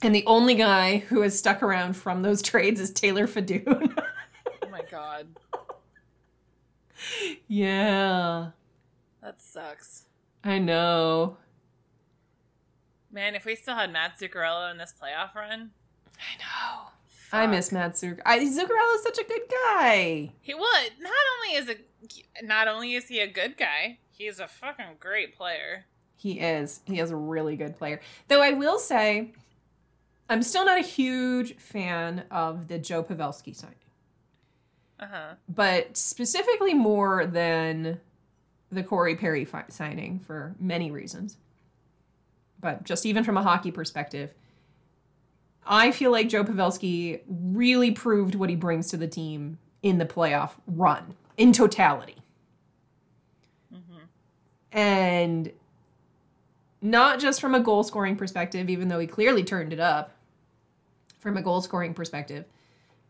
[0.00, 3.98] And the only guy who has stuck around from those trades is Taylor Fedun.
[4.62, 5.26] oh my god
[7.48, 8.50] yeah.
[9.22, 10.04] That sucks.
[10.44, 11.36] I know.
[13.12, 15.70] Man, if we still had Matt Zuccarello in this playoff run.
[16.18, 16.59] I know.
[17.30, 17.40] Fuck.
[17.42, 18.22] I miss Matt Zuccarello.
[18.24, 20.32] Zuccarello is such a good guy.
[20.40, 20.90] He would.
[21.00, 21.76] Not only is a
[22.44, 25.84] not only is he a good guy, he's a fucking great player.
[26.16, 26.80] He is.
[26.86, 28.00] He is a really good player.
[28.26, 29.30] Though I will say,
[30.28, 33.76] I'm still not a huge fan of the Joe Pavelski signing.
[34.98, 35.34] Uh-huh.
[35.48, 38.00] But specifically more than
[38.72, 41.36] the Corey Perry fi- signing for many reasons.
[42.60, 44.34] But just even from a hockey perspective,
[45.66, 50.06] I feel like Joe Pavelski really proved what he brings to the team in the
[50.06, 52.16] playoff run in totality.
[54.72, 55.50] And
[56.80, 60.12] not just from a goal scoring perspective, even though he clearly turned it up
[61.18, 62.44] from a goal scoring perspective,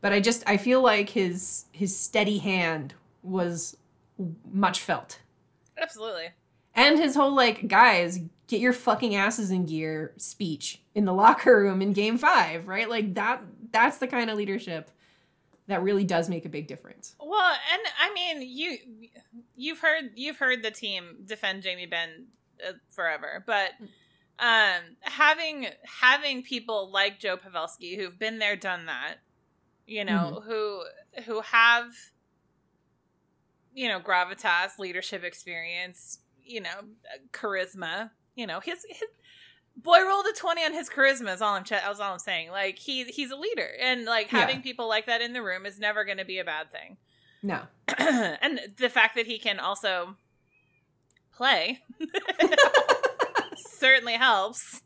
[0.01, 3.77] but I just I feel like his his steady hand was
[4.51, 5.21] much felt.
[5.77, 6.31] Absolutely.
[6.75, 11.61] And his whole like, guys, get your fucking asses in gear speech in the locker
[11.61, 12.91] room in game 5, right?
[12.91, 14.91] Like that that's the kind of leadership
[15.69, 17.15] that really does make a big difference.
[17.21, 18.77] Well, and I mean, you
[19.55, 22.27] you've heard you've heard the team defend Jamie Benn
[22.67, 23.71] uh, forever, but
[24.41, 29.17] um, having having people like Joe Pavelski who've been there, done that,
[29.87, 30.83] you know, who
[31.25, 31.93] who have
[33.73, 36.81] you know gravitas, leadership experience, you know,
[37.33, 38.11] charisma,
[38.41, 39.09] you know, his, his
[39.77, 42.51] boy rolled a 20 on his charisma is all I'm ch- that's all I'm saying.
[42.51, 44.41] Like he he's a leader and like Yeah.
[44.41, 46.97] having people like that in the room is never going to be a bad thing.
[47.43, 47.61] No.
[47.97, 50.17] and the fact that he can also
[51.33, 51.81] play
[53.79, 54.83] certainly helps.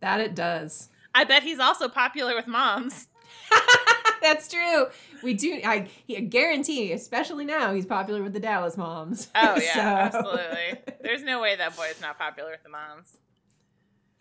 [0.00, 0.88] That it does.
[1.14, 3.06] I bet he's also popular with moms.
[4.22, 4.86] That's true.
[5.22, 5.60] We do.
[5.64, 9.28] I, I guarantee, especially now, he's popular with the Dallas moms.
[9.34, 10.94] Oh yeah, So- absolutely.
[11.00, 13.16] There's no way that boy is not popular with the moms.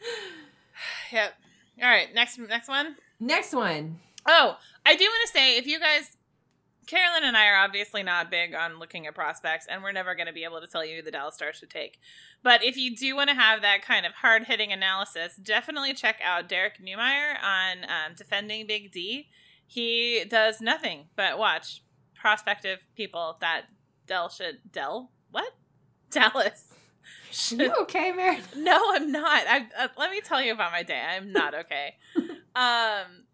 [1.12, 1.33] yep.
[1.81, 2.95] All right, next next one.
[3.19, 3.99] Next one.
[4.27, 6.17] Oh, I do want to say if you guys
[6.88, 10.27] Carolyn and I are obviously not big on looking at prospects, and we're never going
[10.27, 11.99] to be able to tell you who the Dallas Stars should take.
[12.41, 16.19] But if you do want to have that kind of hard hitting analysis, definitely check
[16.23, 19.27] out Derek Neumeier on um, Defending Big D.
[19.67, 21.84] He does nothing but watch
[22.15, 23.65] prospective people that
[24.08, 24.60] Dell should.
[24.71, 25.12] Dell?
[25.32, 25.53] What?
[26.12, 26.73] Dallas.
[27.32, 28.39] should You okay, Mary?
[28.58, 29.43] no, I'm not.
[29.47, 30.99] I uh, let me tell you about my day.
[30.99, 31.95] I'm not okay.
[32.56, 33.25] um,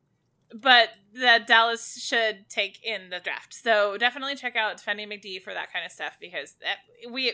[0.54, 3.54] but that Dallas should take in the draft.
[3.54, 6.78] So definitely check out Defending Big D for that kind of stuff because that,
[7.12, 7.34] we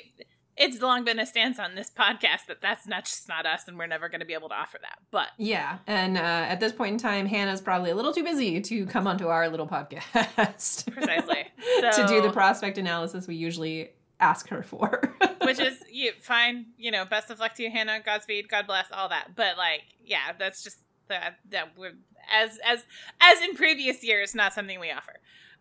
[0.59, 3.77] it's long been a stance on this podcast that that's not just not us, and
[3.77, 4.99] we're never going to be able to offer that.
[5.09, 8.59] But Yeah, and uh, at this point in time, Hannah's probably a little too busy
[8.61, 10.91] to come onto our little podcast.
[10.91, 11.45] precisely
[11.79, 15.15] to do the prospect analysis we usually ask her for.
[15.43, 16.67] which is you fine.
[16.77, 18.01] You know, best of luck to you, Hannah.
[18.05, 18.49] Godspeed.
[18.49, 18.87] God bless.
[18.91, 19.29] All that.
[19.35, 21.93] But like, yeah, that's just that that we're
[22.31, 22.83] as as
[23.21, 25.13] as in previous years, not something we offer.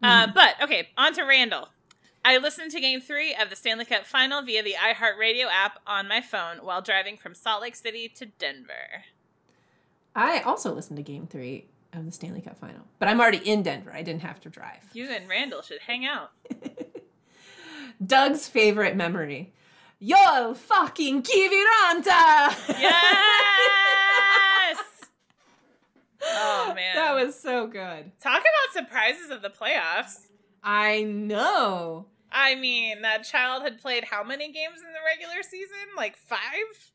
[0.03, 1.69] Uh, but okay, on to Randall.
[2.29, 6.07] I listened to Game Three of the Stanley Cup Final via the iHeartRadio app on
[6.09, 9.05] my phone while driving from Salt Lake City to Denver.
[10.15, 13.63] I also listened to Game Three of the Stanley Cup Final, but I'm already in
[13.63, 13.91] Denver.
[13.95, 14.91] I didn't have to drive.
[14.93, 16.33] You and Randall should hang out.
[18.07, 19.55] Doug's favorite memory.
[19.99, 22.55] You'll fucking Kiviranta!
[22.79, 23.17] Yes.
[26.25, 28.13] oh man, That was so good.
[28.21, 30.27] talk about surprises of the playoffs.
[30.63, 32.05] I know.
[32.31, 35.77] I mean, that child had played how many games in the regular season?
[35.97, 36.39] Like five?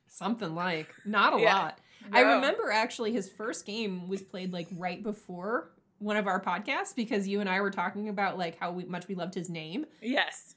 [0.08, 0.94] Something like.
[1.06, 1.56] Not a Yeah.
[1.56, 1.80] lot.
[2.12, 6.94] I remember actually his first game was played like right before one of our podcasts
[6.94, 9.86] because you and I were talking about like how we, much we loved his name,
[10.02, 10.56] Yes.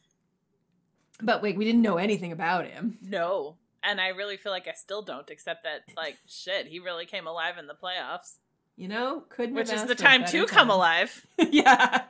[1.22, 2.98] but like we didn't know anything about him.
[3.00, 3.56] No.
[3.84, 7.28] And I really feel like I still don't, except that, like, shit, he really came
[7.28, 8.38] alive in the playoffs.
[8.76, 11.24] You know, couldn't Which is the time to come alive.
[11.38, 12.02] yeah.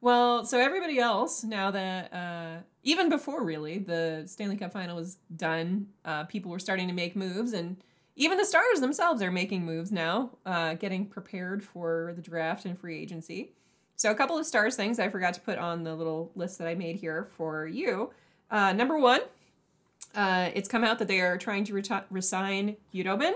[0.00, 5.18] Well, so everybody else, now that uh, even before really the Stanley Cup final was
[5.36, 7.76] done, uh, people were starting to make moves, and
[8.14, 12.78] even the Stars themselves are making moves now, uh, getting prepared for the draft and
[12.78, 13.50] free agency.
[13.96, 16.68] So, a couple of Stars things I forgot to put on the little list that
[16.68, 18.10] I made here for you.
[18.50, 19.22] Uh, number one,
[20.14, 23.32] uh, it's come out that they are trying to reti- resign Khudobin,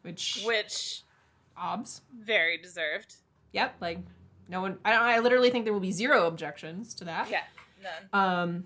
[0.00, 1.02] which Which,
[1.58, 2.00] obs.
[2.18, 3.16] very deserved.
[3.52, 3.98] Yep, like
[4.50, 4.78] no one.
[4.84, 5.02] I don't.
[5.02, 7.30] I literally think there will be zero objections to that.
[7.30, 7.42] Yeah,
[7.82, 8.02] none.
[8.12, 8.64] Um,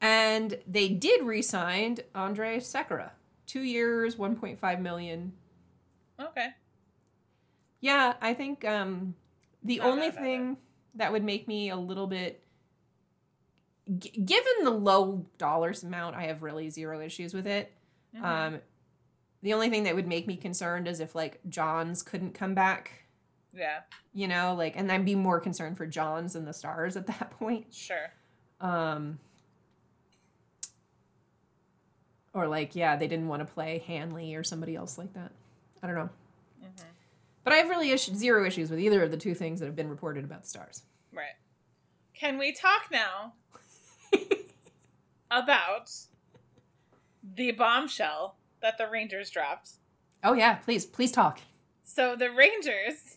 [0.00, 3.10] and they did re-sign Andrej Sekera,
[3.46, 5.32] two years, one point five million.
[6.20, 6.48] Okay.
[7.80, 9.14] Yeah, I think um,
[9.64, 10.56] the only thing
[10.94, 12.44] that would make me a little bit,
[13.98, 17.72] g- given the low dollars amount, I have really zero issues with it.
[18.16, 18.22] Mhm.
[18.24, 18.60] Um,
[19.42, 23.01] the only thing that would make me concerned is if like Johns couldn't come back.
[23.54, 23.80] Yeah,
[24.12, 27.30] You know, like, and I'd be more concerned for Johns and the Stars at that
[27.38, 27.66] point.
[27.72, 28.10] sure.
[28.60, 29.18] Um,
[32.34, 35.32] or like, yeah, they didn't want to play Hanley or somebody else like that.
[35.82, 36.08] I don't know.
[36.62, 36.68] hmm
[37.44, 39.90] But I have really zero issues with either of the two things that have been
[39.90, 40.82] reported about the Stars.
[41.12, 41.34] Right.
[42.14, 43.34] Can we talk now
[45.30, 45.90] about
[47.34, 49.72] the bombshell that the Rangers dropped
[50.24, 51.40] Oh yeah, please, please talk.
[51.82, 53.16] So the Rangers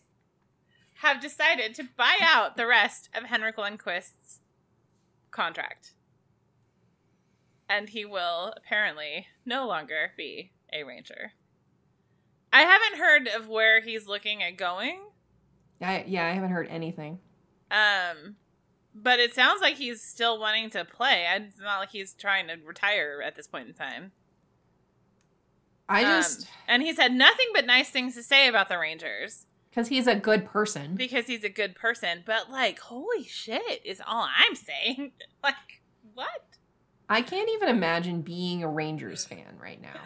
[1.00, 4.40] have decided to buy out the rest of Henrik Lundqvist's
[5.32, 5.94] contract.
[7.68, 11.34] And he will apparently no longer be a Ranger.
[12.54, 15.00] I haven't heard of where he's looking at going.
[15.82, 17.20] I, yeah, I haven't heard anything.
[17.72, 18.38] Um
[18.98, 21.26] but it sounds like he's still wanting to play.
[21.36, 24.14] It's not like he's trying to retire at this point in time.
[25.90, 29.48] I Um, just and he's had nothing but nice things to say about the Rangers.
[29.76, 30.96] Because he's a good person.
[30.96, 32.24] because he's a good person.
[32.26, 35.12] But like, holy shit is all I'm saying.
[35.44, 35.82] like,
[36.14, 36.55] what?
[37.08, 40.00] I can't even imagine being a Rangers fan right now.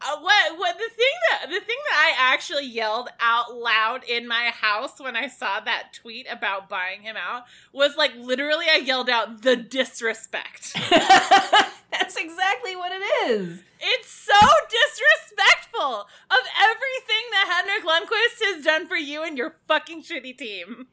[0.00, 0.58] Uh, what?
[0.58, 0.76] What?
[0.78, 5.16] The thing that the thing that I actually yelled out loud in my house when
[5.16, 7.42] I saw that tweet about buying him out
[7.72, 10.72] was like literally I yelled out the disrespect.
[10.90, 13.62] That's exactly what it is.
[13.80, 14.32] it's so
[14.68, 20.88] disrespectful of everything that Henrik Lundqvist has done for you and your fucking shitty team.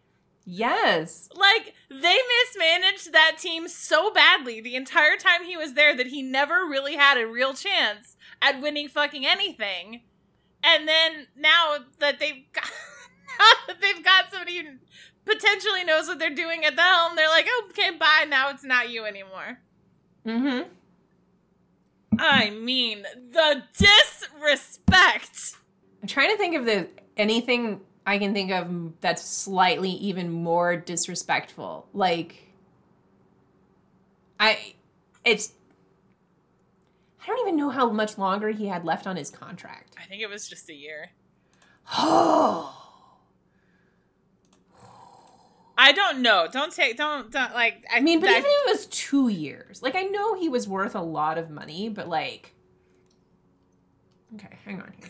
[0.45, 1.29] Yes.
[1.34, 6.21] Like they mismanaged that team so badly the entire time he was there that he
[6.21, 10.01] never really had a real chance at winning fucking anything.
[10.63, 12.69] And then now that they've got
[13.67, 14.71] that they've got somebody who
[15.25, 18.25] potentially knows what they're doing at the helm, they're like, okay, bye.
[18.27, 19.60] Now it's not you anymore.
[20.25, 20.69] Mm-hmm.
[22.19, 25.58] I mean, the disrespect.
[26.01, 30.76] I'm trying to think of the anything I can think of that's slightly even more
[30.76, 31.88] disrespectful.
[31.94, 32.50] Like
[34.39, 34.74] I
[35.24, 35.54] it's
[37.24, 39.96] I don't even know how much longer he had left on his contract.
[39.98, 41.12] I think it was just a year.
[41.94, 42.80] Oh.
[45.78, 46.48] I don't know.
[46.52, 46.98] Don't take.
[46.98, 47.32] Don't.
[47.32, 47.86] Don't like.
[47.92, 49.82] I, I mean, but that- even if it was 2 years.
[49.82, 52.54] Like I know he was worth a lot of money, but like
[54.36, 55.10] Okay, hang on here.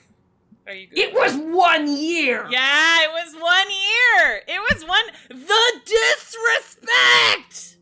[0.68, 0.88] Are you?
[0.92, 2.48] It was 1 year.
[2.50, 4.44] Yeah, it was one year.
[4.48, 5.06] It was one.
[5.30, 7.78] The disrespect.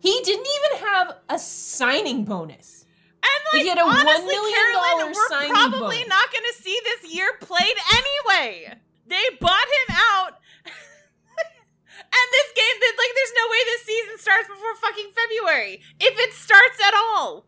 [0.00, 2.84] He didn't even have a signing bonus.
[3.22, 7.12] And He like, had a honestly, million Carolyn, we're probably not going to see this
[7.14, 8.74] year played anyway.
[9.06, 10.40] They bought him out.
[10.64, 15.82] and this game, like, there's no way this season starts before fucking February.
[16.00, 17.46] If it starts at all.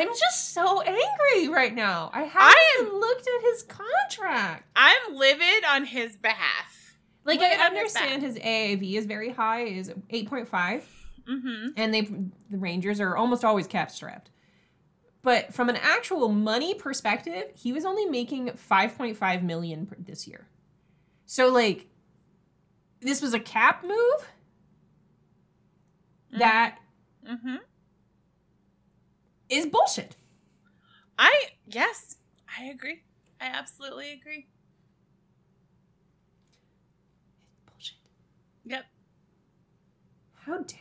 [0.00, 2.10] I'm just so angry right now.
[2.12, 4.64] I haven't I am- even looked at his contract.
[4.76, 6.96] I'm livid on his behalf.
[7.24, 10.82] Like I understand his AAV is very high, is 8.5,
[11.28, 11.68] Mm-hmm.
[11.76, 14.30] and they the Rangers are almost always cap strapped.
[15.22, 20.46] But from an actual money perspective, he was only making 5.5 million this year.
[21.24, 21.88] So like
[23.00, 24.28] this was a cap move
[26.38, 26.78] that
[27.28, 27.56] Mm-hmm.
[29.48, 30.16] Is bullshit.
[31.18, 31.32] I
[31.66, 32.16] yes,
[32.58, 33.02] I agree.
[33.40, 34.46] I absolutely agree.
[37.66, 37.96] Bullshit.
[38.64, 38.84] Yep.
[40.46, 40.78] How dare.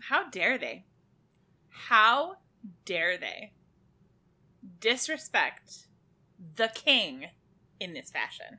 [0.00, 0.84] How dare they?
[1.68, 2.36] How
[2.84, 3.52] dare they
[4.80, 5.86] disrespect
[6.56, 7.26] the king
[7.78, 8.58] in this fashion?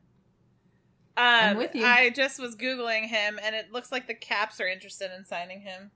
[1.17, 1.85] Um, I'm with you.
[1.85, 5.61] I just was googling him, and it looks like the Caps are interested in signing
[5.61, 5.91] him.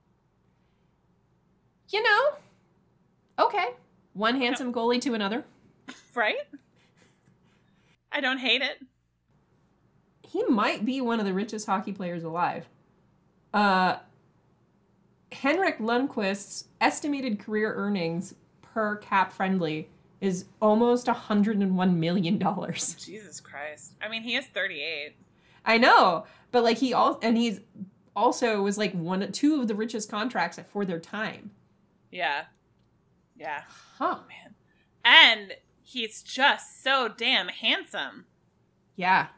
[1.88, 2.36] You know.
[3.38, 3.66] Okay.
[4.14, 5.44] One handsome goalie to another.
[6.14, 6.36] Right?
[8.10, 8.78] I don't hate it.
[10.26, 12.66] he might be one of the richest hockey players alive.
[13.54, 13.96] Uh,
[15.32, 19.86] Henrik Lundqvist's estimated career earnings per CapFriendly
[20.20, 22.38] is almost $101 million.
[22.98, 23.92] Jesus Christ!
[24.00, 25.14] I mean, he is thirty-eight.
[25.64, 27.60] I know, but like he all and he's
[28.14, 31.50] also was like one two of the richest contracts for their time.
[32.10, 32.44] Yeah,
[33.38, 33.62] yeah,
[33.98, 34.20] Huh.
[34.28, 34.54] man.
[35.04, 38.26] And he's just so damn handsome.
[38.96, 39.28] Yeah.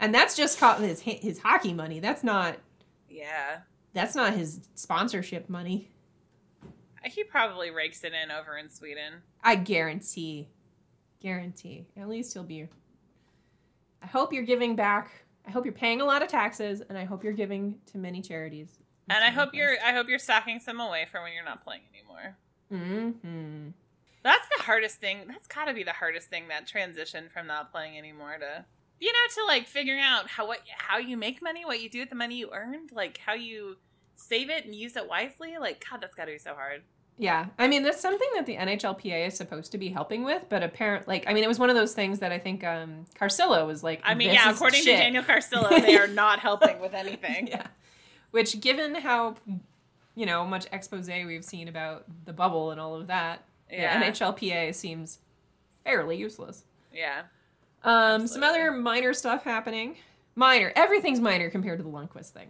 [0.00, 2.00] And that's just called his his hockey money.
[2.00, 2.58] That's not
[3.08, 3.60] Yeah.
[3.92, 5.90] that's not his sponsorship money.
[6.64, 9.22] Uh, he probably rakes it in over in Sweden.
[9.42, 10.48] I guarantee.
[11.20, 11.86] Guarantee.
[11.96, 12.68] At least he'll be.
[14.02, 15.10] I hope you're giving back.
[15.46, 18.20] I hope you're paying a lot of taxes, and I hope you're giving to many
[18.22, 18.78] charities.
[19.08, 21.82] And I hope you're I hope you're stocking some away for when you're not playing
[21.94, 22.36] anymore.
[22.72, 23.68] Mm-hmm.
[24.22, 25.24] That's the hardest thing.
[25.28, 28.64] That's got to be the hardest thing that transition from not playing anymore to
[29.00, 32.00] you know to like figuring out how what how you make money, what you do
[32.00, 33.76] with the money you earned, like how you
[34.16, 35.56] save it and use it wisely.
[35.60, 36.82] Like god, that's got to be so hard.
[37.18, 40.62] Yeah, I mean that's something that the NHLPA is supposed to be helping with, but
[40.62, 43.66] apparently, like I mean it was one of those things that I think um Carcillo
[43.66, 44.00] was like.
[44.04, 47.48] I mean, "This yeah, according shit." to Daniel Carcillo, they are not helping with anything.
[47.48, 47.66] yeah,
[48.30, 49.36] which given how
[50.14, 53.98] you know much expose we've seen about the bubble and all of that, Yeah.
[53.98, 55.18] the NHLPA seems
[55.84, 56.64] fairly useless.
[56.92, 57.22] Yeah.
[57.82, 59.96] Um, some other minor stuff happening.
[60.36, 60.72] Minor.
[60.74, 62.48] Everything's minor compared to the Lundqvist thing.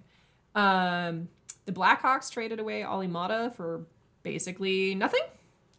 [0.55, 1.29] Um,
[1.67, 3.85] the Blackhawks traded away Olli Maatta for
[4.23, 5.23] basically nothing.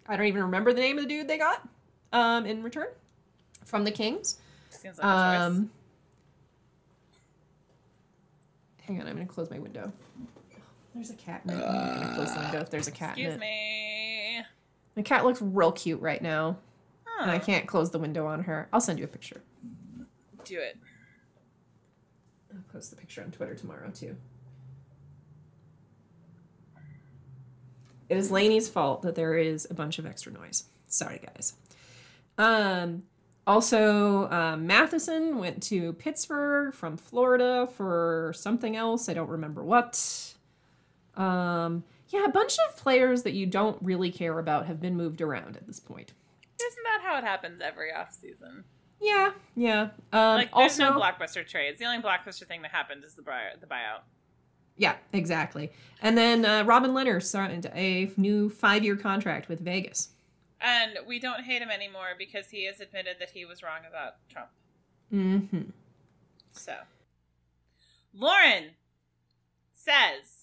[0.07, 1.67] I don't even remember the name of the dude they got
[2.11, 2.87] um, in return
[3.63, 4.37] from the Kings.
[4.83, 5.03] Like.
[5.03, 5.71] Um,
[8.81, 9.91] hang on, I'm going to close my window.
[10.95, 11.41] There's a cat.
[11.43, 11.53] in it.
[11.55, 13.39] I'm not going to close the window if there's a cat in Excuse it.
[13.39, 14.41] me.
[14.95, 16.57] My cat looks real cute right now,
[17.19, 18.69] and I can't close the window on her.
[18.71, 19.41] I'll send you a picture.
[20.45, 20.77] Do it.
[22.53, 24.15] I'll post the picture on Twitter tomorrow too.
[28.07, 30.65] It is Lainey's fault that there is a bunch of extra noise.
[30.87, 31.55] Sorry, guys.
[32.37, 33.03] Um,
[33.47, 39.09] also, um, Matheson went to Pittsburgh from Florida for something else.
[39.09, 40.34] I don't remember what.
[41.17, 45.21] Um, yeah, a bunch of players that you don't really care about have been moved
[45.21, 46.13] around at this point.
[46.61, 48.63] Isn't that how it happens every off season?
[49.01, 49.89] Yeah, yeah.
[50.13, 51.79] Um, like, there's also, no blockbuster trades.
[51.79, 54.01] The only blockbuster thing that happened is the buy- the buyout.
[54.77, 55.71] Yeah, exactly.
[56.01, 60.09] And then uh, Robin Lehner signed a new five-year contract with Vegas.
[60.59, 64.15] And we don't hate him anymore because he has admitted that he was wrong about
[64.29, 64.49] Trump.
[65.13, 65.69] Mm-hmm.
[66.51, 66.73] So,
[68.13, 68.71] Lauren
[69.73, 70.34] says,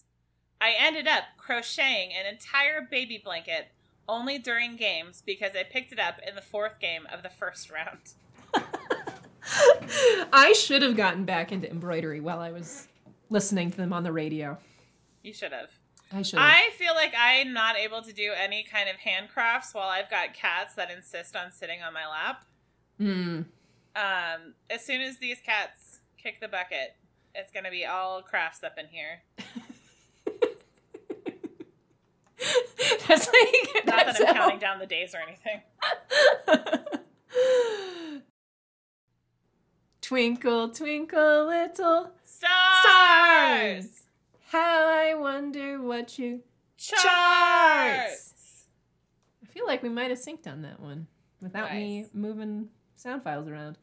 [0.63, 3.73] I ended up crocheting an entire baby blanket
[4.09, 7.69] only during games because I picked it up in the fourth game of the first
[7.69, 8.13] round.
[10.33, 12.87] I should have gotten back into embroidery while I was
[13.29, 14.57] listening to them on the radio.
[15.25, 15.71] You should have.
[16.13, 16.39] I should.
[16.39, 16.49] have.
[16.49, 20.33] I feel like I'm not able to do any kind of handcrafts while I've got
[20.33, 22.45] cats that insist on sitting on my lap.
[23.01, 23.47] Mm.
[23.97, 26.95] Um, as soon as these cats kick the bucket,
[27.35, 29.23] it's gonna be all crafts up in here.
[33.09, 35.61] that's like Not that's that I'm how- counting down the days or anything.
[40.01, 42.81] twinkle, twinkle, little Stars!
[42.83, 44.03] Stars!
[44.49, 46.41] how I wonder what you.
[46.77, 47.03] Charts!
[47.03, 48.67] Charts!
[49.43, 51.07] I feel like we might have synced on that one
[51.41, 53.79] without me moving sound files around.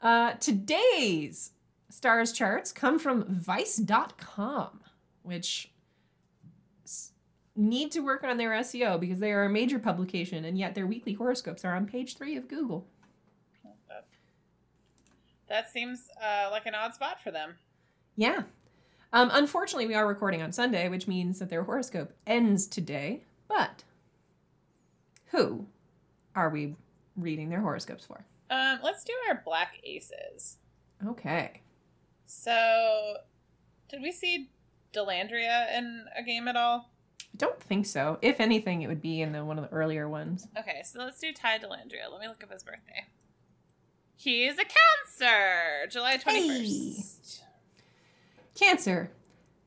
[0.00, 1.52] Uh, today's
[1.88, 4.80] stars charts come from Vice.com,
[5.22, 5.70] which
[7.56, 10.86] need to work on their SEO because they are a major publication, and yet their
[10.86, 12.86] weekly horoscopes are on page three of Google.
[15.48, 17.54] That seems uh, like an odd spot for them.
[18.16, 18.42] Yeah.
[19.12, 23.22] Um, unfortunately, we are recording on Sunday, which means that their horoscope ends today.
[23.48, 23.84] But
[25.26, 25.66] who
[26.34, 26.74] are we
[27.16, 28.24] reading their horoscopes for?
[28.50, 30.56] Um, let's do our black aces.
[31.06, 31.60] Okay.
[32.26, 33.18] So,
[33.88, 34.50] did we see
[34.92, 36.90] Dellandrea in a game at all?
[37.36, 38.18] Don't think so.
[38.22, 40.48] If anything, it would be in the one of the earlier ones.
[40.58, 42.10] Okay, so let's do Ty Dellandrea.
[42.10, 43.06] Let me look up his birthday.
[44.16, 47.40] He's a Cancer, July 21st.
[48.54, 49.10] Cancer.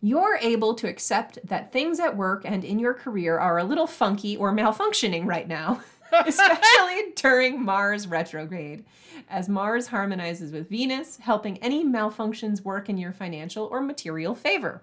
[0.01, 3.85] You're able to accept that things at work and in your career are a little
[3.85, 5.81] funky or malfunctioning right now,
[6.25, 8.85] especially during Mars retrograde,
[9.29, 14.81] as Mars harmonizes with Venus, helping any malfunctions work in your financial or material favor.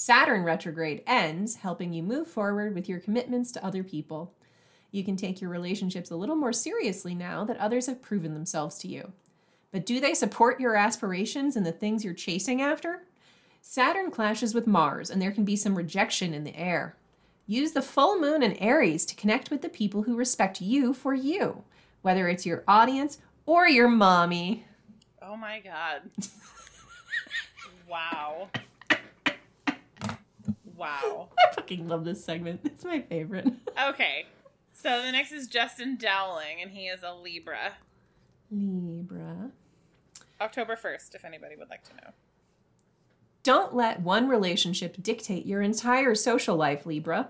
[0.00, 4.32] Saturn retrograde ends, helping you move forward with your commitments to other people.
[4.92, 8.78] You can take your relationships a little more seriously now that others have proven themselves
[8.78, 9.12] to you.
[9.72, 13.06] But do they support your aspirations and the things you're chasing after?
[13.60, 16.94] Saturn clashes with Mars, and there can be some rejection in the air.
[17.48, 21.12] Use the full moon in Aries to connect with the people who respect you for
[21.12, 21.64] you,
[22.02, 24.64] whether it's your audience or your mommy.
[25.20, 26.02] Oh my god.
[27.90, 28.48] wow.
[30.78, 31.28] Wow.
[31.38, 32.60] I fucking love this segment.
[32.64, 33.48] It's my favorite.
[33.88, 34.26] Okay.
[34.72, 37.74] So the next is Justin Dowling, and he is a Libra.
[38.50, 39.50] Libra.
[40.40, 42.10] October 1st, if anybody would like to know.
[43.44, 47.28] Don't let one relationship dictate your entire social life, Libra.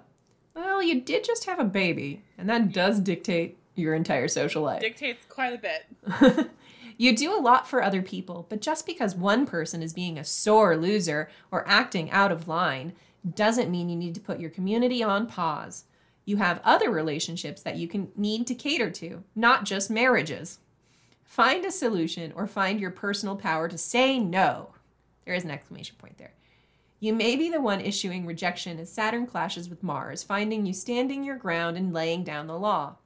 [0.54, 4.80] Well, you did just have a baby, and that does dictate your entire social life.
[4.80, 6.50] Dictates quite a bit.
[6.96, 10.24] you do a lot for other people, but just because one person is being a
[10.24, 12.94] sore loser or acting out of line
[13.34, 15.84] doesn't mean you need to put your community on pause.
[16.24, 20.58] You have other relationships that you can need to cater to, not just marriages.
[21.24, 24.74] Find a solution or find your personal power to say no.
[25.24, 26.32] There is an exclamation point there.
[27.00, 31.22] You may be the one issuing rejection as Saturn clashes with Mars, finding you standing
[31.22, 32.96] your ground and laying down the law.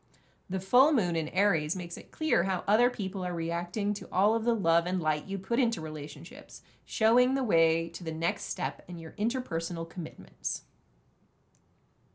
[0.53, 4.34] The full moon in Aries makes it clear how other people are reacting to all
[4.34, 8.44] of the love and light you put into relationships, showing the way to the next
[8.44, 10.64] step in your interpersonal commitments.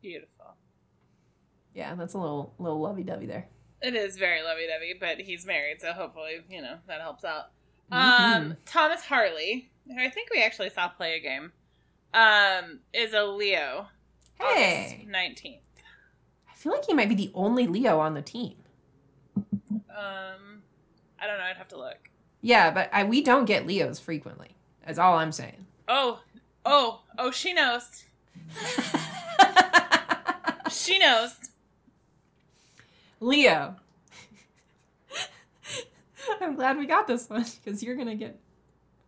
[0.00, 0.54] Beautiful.
[1.74, 3.48] Yeah, that's a little little lovey-dovey there.
[3.82, 7.46] It is very lovey dovey, but he's married, so hopefully, you know, that helps out.
[7.90, 7.96] Mhm.
[7.96, 11.52] Um, Thomas Harley, who I think we actually saw play a game,
[12.14, 13.88] um, is a Leo.
[14.38, 15.04] Hey.
[15.08, 15.62] nineteenth.
[15.64, 15.67] I
[16.68, 18.54] feel like he might be the only Leo on the team.
[19.36, 20.62] Um,
[21.20, 21.44] I don't know.
[21.44, 22.10] I'd have to look.
[22.40, 24.50] Yeah, but I, we don't get Leos frequently.
[24.86, 25.66] That's all I'm saying.
[25.88, 26.20] Oh,
[26.64, 27.30] oh, oh!
[27.30, 28.04] She knows.
[30.70, 31.34] She knows.
[33.20, 33.76] Leo.
[36.42, 38.38] I'm glad we got this one because you're gonna get,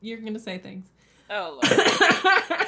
[0.00, 0.88] you're gonna say things.
[1.28, 1.58] Oh
[2.50, 2.66] lord.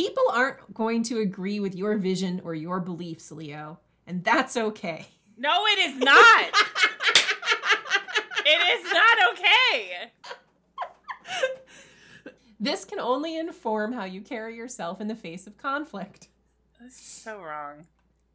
[0.00, 5.04] People aren't going to agree with your vision or your beliefs, Leo, and that's okay.
[5.36, 6.44] No, it is not.
[8.46, 10.10] it is not okay.
[12.58, 16.28] This can only inform how you carry yourself in the face of conflict.
[16.80, 17.84] This is so wrong.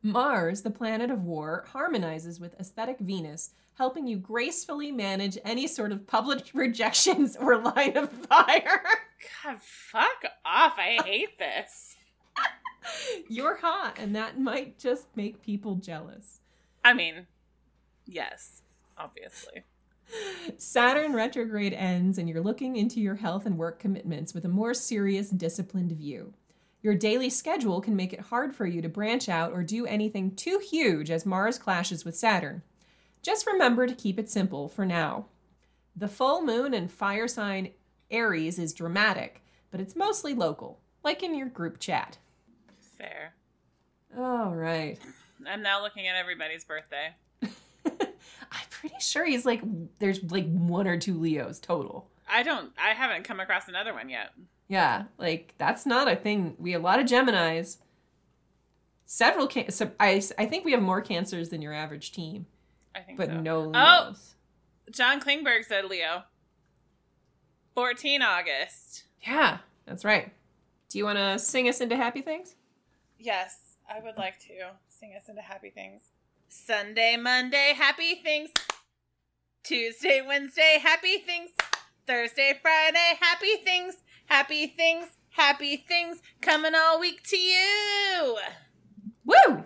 [0.04, 5.92] Mars, the planet of war, harmonizes with aesthetic Venus, helping you gracefully manage any sort
[5.92, 8.84] of public rejections or line of fire.
[9.44, 10.74] God, fuck off.
[10.78, 11.96] I hate this.
[13.30, 16.40] You're hot, and that might just make people jealous.
[16.84, 17.28] I mean,
[18.06, 18.62] yes,
[18.98, 19.64] obviously.
[20.58, 24.76] Saturn retrograde ends, and you're looking into your health and work commitments with a more
[24.76, 26.32] serious, disciplined view.
[26.84, 30.36] Your daily schedule can make it hard for you to branch out or do anything
[30.36, 32.62] too huge as Mars clashes with Saturn.
[33.26, 35.26] Just remember to keep it simple for now.
[35.96, 37.72] The full moon in fire sign
[38.12, 42.20] Aries is dramatic, but it's mostly local, like in your group chat.
[43.00, 43.34] Fair.
[44.16, 45.00] All right.
[45.48, 47.16] I'm now looking at everybody's birthday.
[47.42, 49.62] I'm pretty sure he's like,
[49.98, 52.08] there's like one or two Leos total.
[52.30, 52.74] I don't.
[52.80, 54.34] I haven't come across another one yet.
[54.68, 56.58] Yeah, like that's not a thing.
[56.60, 57.78] We have a lot of Geminis.
[59.08, 62.46] Several can- so I I think we have more cancers than your average team,
[62.96, 63.40] I think but so.
[63.42, 63.74] no oh, Leos.
[63.76, 64.92] Oh!
[64.92, 66.24] John Klingberg said Leo.
[67.76, 69.04] 14 August.
[69.22, 70.32] Yeah, that's right.
[70.90, 72.56] Do you want to sing us into happy things?
[73.20, 74.54] Yes, I would like to
[74.88, 76.04] sing us into happy things.
[76.48, 78.52] Sunday, Monday, happy things.
[79.64, 81.52] Tuesday, Wednesday, happy things.
[82.08, 83.98] Thursday, Friday, happy things.
[84.28, 88.38] Happy things, happy things coming all week to you.
[89.26, 89.64] Woo!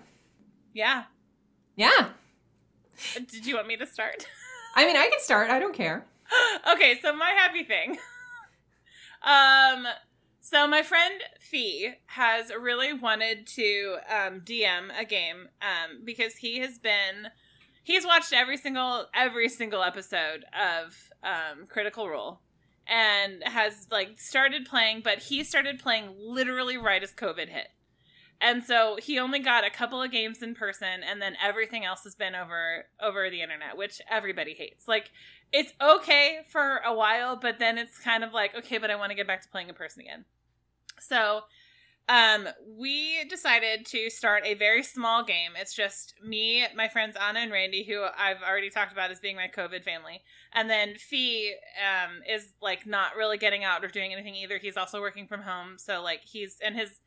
[0.73, 1.03] Yeah.
[1.75, 2.09] Yeah.
[3.31, 4.25] Did you want me to start?
[4.75, 5.49] I mean, I can start.
[5.49, 6.05] I don't care.
[6.71, 7.97] okay, so my happy thing.
[9.23, 9.87] um,
[10.41, 16.59] so my friend Fee has really wanted to um, DM a game um, because he
[16.59, 17.29] has been
[17.83, 22.39] he's watched every single every single episode of um, Critical Role
[22.87, 27.67] and has like started playing, but he started playing literally right as COVID hit.
[28.41, 32.03] And so he only got a couple of games in person and then everything else
[32.03, 34.87] has been over over the internet, which everybody hates.
[34.87, 35.11] Like
[35.51, 39.09] it's okay for a while, but then it's kind of like, okay, but I want
[39.09, 40.25] to get back to playing in person again.
[40.99, 41.41] So,
[42.07, 45.51] um, we decided to start a very small game.
[45.55, 49.35] It's just me, my friends Anna and Randy, who I've already talked about as being
[49.35, 50.21] my COVID family,
[50.51, 54.57] and then Fee um, is like not really getting out or doing anything either.
[54.57, 56.99] He's also working from home, so like he's and his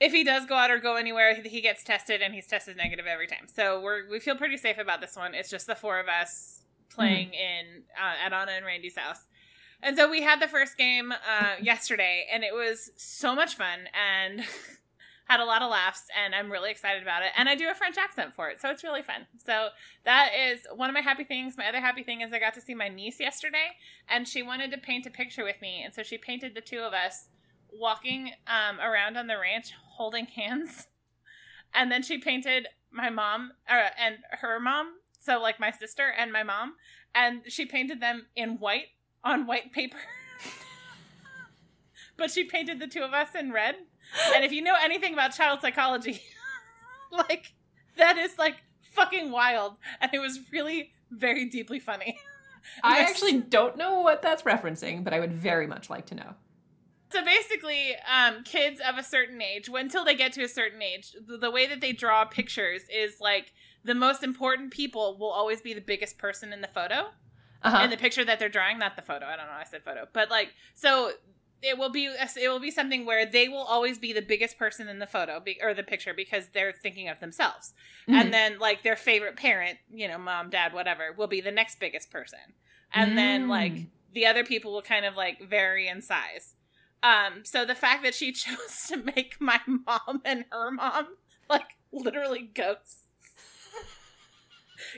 [0.00, 3.06] if he does go out or go anywhere, he gets tested and he's tested negative
[3.06, 3.46] every time.
[3.46, 5.34] So we're we feel pretty safe about this one.
[5.34, 9.26] It's just the four of us playing in uh, at Anna and Randy's house.
[9.82, 13.80] And so we had the first game uh, yesterday, and it was so much fun
[13.92, 14.40] and
[15.26, 16.04] had a lot of laughs.
[16.24, 17.32] And I'm really excited about it.
[17.36, 19.26] And I do a French accent for it, so it's really fun.
[19.44, 19.68] So
[20.04, 21.56] that is one of my happy things.
[21.56, 23.76] My other happy thing is I got to see my niece yesterday,
[24.08, 26.80] and she wanted to paint a picture with me, and so she painted the two
[26.80, 27.28] of us
[27.78, 30.86] walking um, around on the ranch holding hands.
[31.76, 36.32] And then she painted my mom uh, and her mom, so like my sister and
[36.32, 36.74] my mom,
[37.16, 38.86] and she painted them in white
[39.24, 39.98] on white paper.
[42.16, 43.74] but she painted the two of us in red.
[44.34, 46.22] And if you know anything about child psychology,
[47.10, 47.54] like
[47.96, 48.56] that is like
[48.92, 49.74] fucking wild.
[50.00, 52.18] And it was really very deeply funny.
[52.82, 56.34] I actually don't know what that's referencing, but I would very much like to know.
[57.14, 61.12] So basically, um, kids of a certain age, until they get to a certain age,
[61.26, 63.52] the, the way that they draw pictures is like
[63.84, 67.06] the most important people will always be the biggest person in the photo.
[67.62, 67.82] Uh-huh.
[67.82, 70.06] in the picture that they're drawing not the photo i don't know i said photo
[70.12, 71.12] but like so
[71.62, 74.86] it will be it will be something where they will always be the biggest person
[74.86, 77.72] in the photo be, or the picture because they're thinking of themselves
[78.06, 78.14] Mhm.
[78.16, 81.80] and then like their favorite parent you know mom dad whatever will be the next
[81.80, 82.52] biggest person
[82.92, 83.48] and then Mm.
[83.48, 86.56] like the other people will kind of like vary in size
[87.04, 91.06] um so the fact that she chose to make my mom and her mom
[91.48, 93.04] like literally ghosts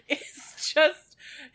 [0.09, 1.06] is just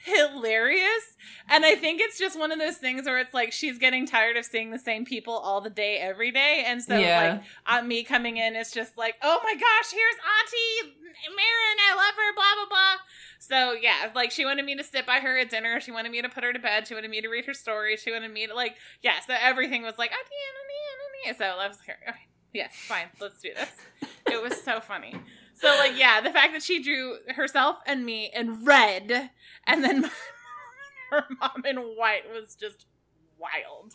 [0.03, 1.15] hilarious.
[1.49, 4.37] And I think it's just one of those things where it's like she's getting tired
[4.37, 6.63] of seeing the same people all the day, every day.
[6.65, 7.17] And so, Yeah.
[7.17, 10.95] like, uh, me coming in is just like, oh my gosh, here's Auntie
[11.29, 11.77] Marin.
[11.89, 12.95] I love her, blah, blah, blah.
[13.39, 15.79] So, yeah, like, she wanted me to sit by her at dinner.
[15.81, 16.87] She wanted me to put her to bed.
[16.87, 17.97] She wanted me to read her story.
[17.97, 21.37] She wanted me to, like, yeah, so everything was like, Auntie, Auntie, Auntie.
[21.37, 22.19] So I was like, okay,
[22.53, 23.69] yes, fine, let's do this.
[24.31, 25.15] It was so funny.
[25.61, 29.29] So, like, yeah, the fact that she drew herself and me in red
[29.67, 30.09] and then
[31.11, 32.87] her mom in white was just
[33.37, 33.93] wild.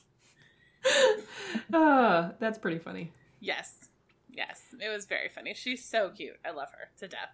[1.73, 3.13] oh, that's pretty funny.
[3.41, 3.89] Yes.
[4.31, 4.63] Yes.
[4.81, 5.55] It was very funny.
[5.55, 6.37] She's so cute.
[6.45, 7.31] I love her to death.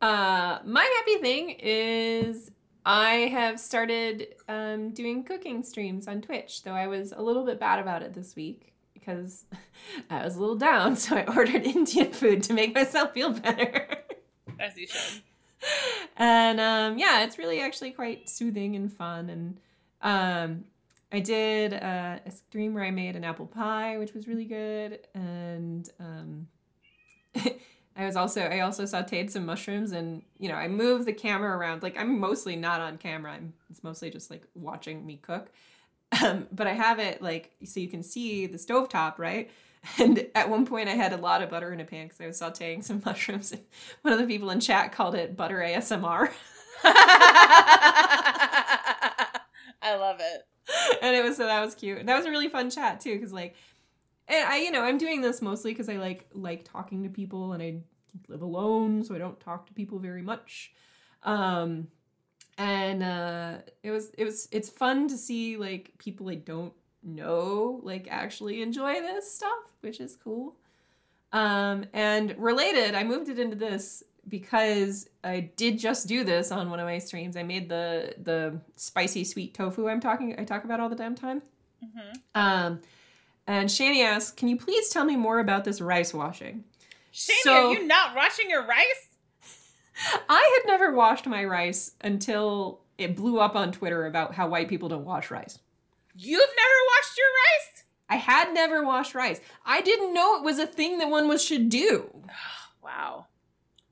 [0.00, 2.50] Uh, my happy thing is
[2.86, 7.60] I have started um, doing cooking streams on Twitch, though I was a little bit
[7.60, 8.72] bad about it this week
[9.06, 9.44] because
[10.10, 13.98] I was a little down, so I ordered Indian food to make myself feel better.
[14.58, 15.22] As you should.
[16.16, 19.30] and um, yeah, it's really actually quite soothing and fun.
[19.30, 19.60] And
[20.02, 20.64] um,
[21.12, 25.00] I did uh, a stream where I made an apple pie, which was really good.
[25.14, 26.48] And um,
[27.96, 31.56] I was also I also sautéed some mushrooms, and you know I moved the camera
[31.56, 31.82] around.
[31.82, 33.32] Like I'm mostly not on camera.
[33.32, 35.50] I'm it's mostly just like watching me cook.
[36.22, 39.50] Um, but I have it like so you can see the stovetop, right?
[40.00, 42.26] And at one point, I had a lot of butter in a pan because I
[42.26, 43.54] was sautéing some mushrooms.
[44.02, 46.28] One of the people in chat called it butter ASMR.
[46.84, 47.62] I
[49.96, 50.42] love it.
[51.02, 51.98] and it was so that was cute.
[51.98, 53.54] And that was a really fun chat too, because like,
[54.28, 57.52] and I you know I'm doing this mostly because I like like talking to people,
[57.52, 57.76] and I
[58.28, 60.72] live alone, so I don't talk to people very much.
[61.22, 61.88] Um,
[62.58, 67.80] and uh, it was it was it's fun to see like people I don't know
[67.82, 70.54] like actually enjoy this stuff, which is cool.
[71.32, 76.70] Um, and related, I moved it into this because I did just do this on
[76.70, 77.36] one of my streams.
[77.36, 81.14] I made the the spicy sweet tofu I'm talking I talk about all the damn
[81.14, 81.42] time.
[81.82, 82.80] hmm Um,
[83.46, 86.64] and Shani asks, "Can you please tell me more about this rice washing?"
[87.12, 89.05] Shani, So- are you not washing your rice?
[90.28, 94.68] I had never washed my rice until it blew up on Twitter about how white
[94.68, 95.58] people don't wash rice.
[96.14, 97.84] You've never washed your rice?
[98.08, 99.40] I had never washed rice.
[99.64, 102.10] I didn't know it was a thing that one was should do.
[102.82, 103.26] Wow.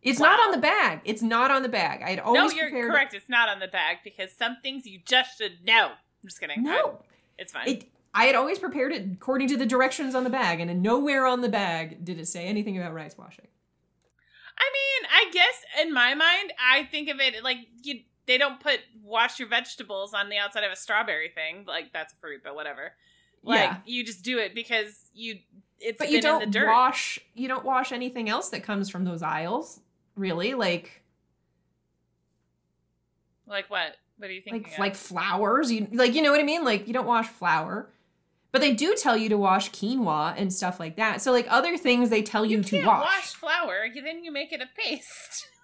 [0.03, 0.29] It's Wow.
[0.29, 1.01] not on the bag.
[1.05, 2.01] It's not on the bag.
[2.03, 2.93] I'd No, always you're prepared.
[2.93, 3.13] correct.
[3.15, 5.87] It's not on the bag because some things you just should know.
[5.89, 6.63] I'm just kidding.
[6.63, 7.01] No,
[7.37, 7.67] It's fine.
[7.69, 7.85] it.
[8.15, 11.41] I had always prepared it according to the directions on the bag, and nowhere on
[11.41, 13.49] the bag did it say anything about rice washing.
[14.59, 18.01] I mean, I guess in my mind, I think of it like you.
[18.27, 21.65] They don't put wash your vegetables on the outside of a strawberry thing.
[21.67, 22.93] Like that's a fruit, but whatever.
[23.43, 25.39] Like yeah, you just do it because you.
[25.79, 26.69] It's but you don't the dirt.
[26.69, 27.19] wash.
[27.35, 29.81] You don't wash anything else that comes from those aisles,
[30.17, 30.55] really.
[30.55, 31.03] Like
[33.47, 33.97] Like what?
[34.17, 34.69] What do you think?
[34.69, 35.71] like like flowers.
[35.71, 36.65] You like you know what I mean?
[36.65, 37.91] Like you don't wash flour.
[38.55, 41.21] But they do tell you to wash quinoa and stuff like that.
[41.21, 43.03] So like other things they tell you, you to wash.
[43.03, 43.87] wash flour.
[43.93, 45.49] Then you make it a paste.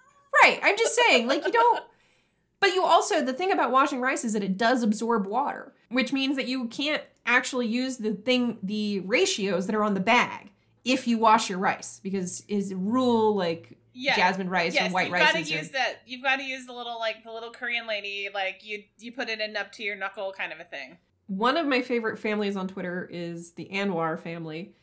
[0.43, 0.59] Right.
[0.63, 1.83] I'm just saying, like, you don't.
[2.61, 6.13] But you also, the thing about washing rice is that it does absorb water, which
[6.13, 10.51] means that you can't actually use the thing, the ratios that are on the bag
[10.85, 14.15] if you wash your rice, because is rule like Yeah.
[14.15, 15.33] jasmine rice yes, or white you've rice.
[15.33, 16.01] got to use that.
[16.05, 19.29] You've got to use the little like the little Korean lady, like you you put
[19.29, 20.97] it in up to your knuckle kind of a thing.
[21.27, 24.73] One of my favorite families on Twitter is the Anwar family.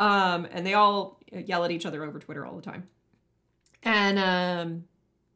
[0.00, 2.88] Um, and they all yell at each other over Twitter all the time.
[3.84, 4.84] And um,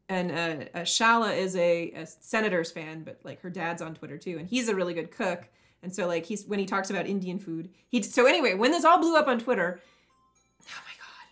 [0.08, 4.18] and uh, uh, Shala is a, a Senators fan, but like her dad's on Twitter
[4.18, 5.48] too, and he's a really good cook.
[5.82, 8.84] And so like he's when he talks about Indian food, he so anyway when this
[8.84, 9.80] all blew up on Twitter,
[10.62, 11.26] oh my god,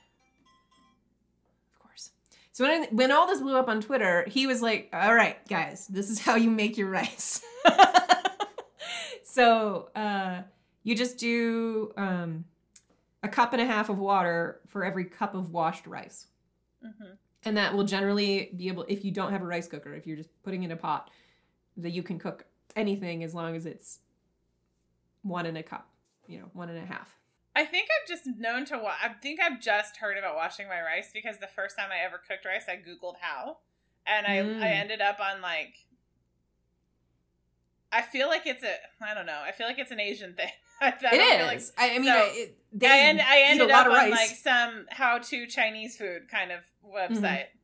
[1.72, 2.10] of course.
[2.52, 5.86] So when when all this blew up on Twitter, he was like, "All right, guys,
[5.86, 7.42] this is how you make your rice."
[9.34, 10.42] so uh,
[10.82, 12.44] you just do um,
[13.22, 16.26] a cup and a half of water for every cup of washed rice
[16.82, 17.12] hmm
[17.46, 20.16] and that will generally be able if you don't have a rice cooker if you're
[20.16, 21.10] just putting in a pot
[21.76, 23.98] that you can cook anything as long as it's
[25.22, 25.88] one and a cup
[26.26, 27.14] you know one and a half
[27.56, 28.78] I think I've just known to.
[28.78, 32.04] Wa- I think I've just heard about washing my rice because the first time I
[32.04, 33.58] ever cooked rice, I googled how,
[34.04, 34.60] and I Mm.
[34.60, 35.74] I ended up on like.
[37.94, 38.74] I feel like it's a.
[39.00, 39.40] I don't know.
[39.44, 40.50] I feel like it's an Asian thing.
[40.80, 43.70] I, I it is i, I mean so, I, it, they I, end, I ended
[43.70, 44.10] up on rice.
[44.10, 47.20] like some how to Chinese food kind of website.
[47.22, 47.56] Mm-hmm.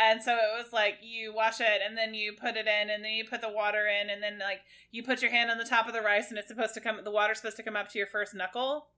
[0.00, 3.04] And so it was like you wash it and then you put it in and
[3.04, 4.60] then you put the water in and then like
[4.90, 6.98] you put your hand on the top of the rice and it's supposed to come
[7.04, 8.88] the water's supposed to come up to your first knuckle.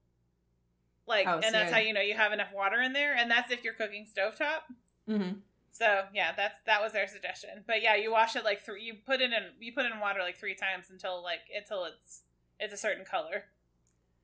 [1.06, 3.30] Like Oh, and see, that's how you know you have enough water in there and
[3.30, 4.60] that's if you're cooking stovetop.
[5.08, 5.36] Mhm.
[5.72, 7.64] So yeah, that's that was their suggestion.
[7.66, 8.82] But yeah, you wash it like three.
[8.82, 11.84] You put it in you put it in water like three times until like until
[11.84, 12.22] it's
[12.58, 13.44] it's a certain color.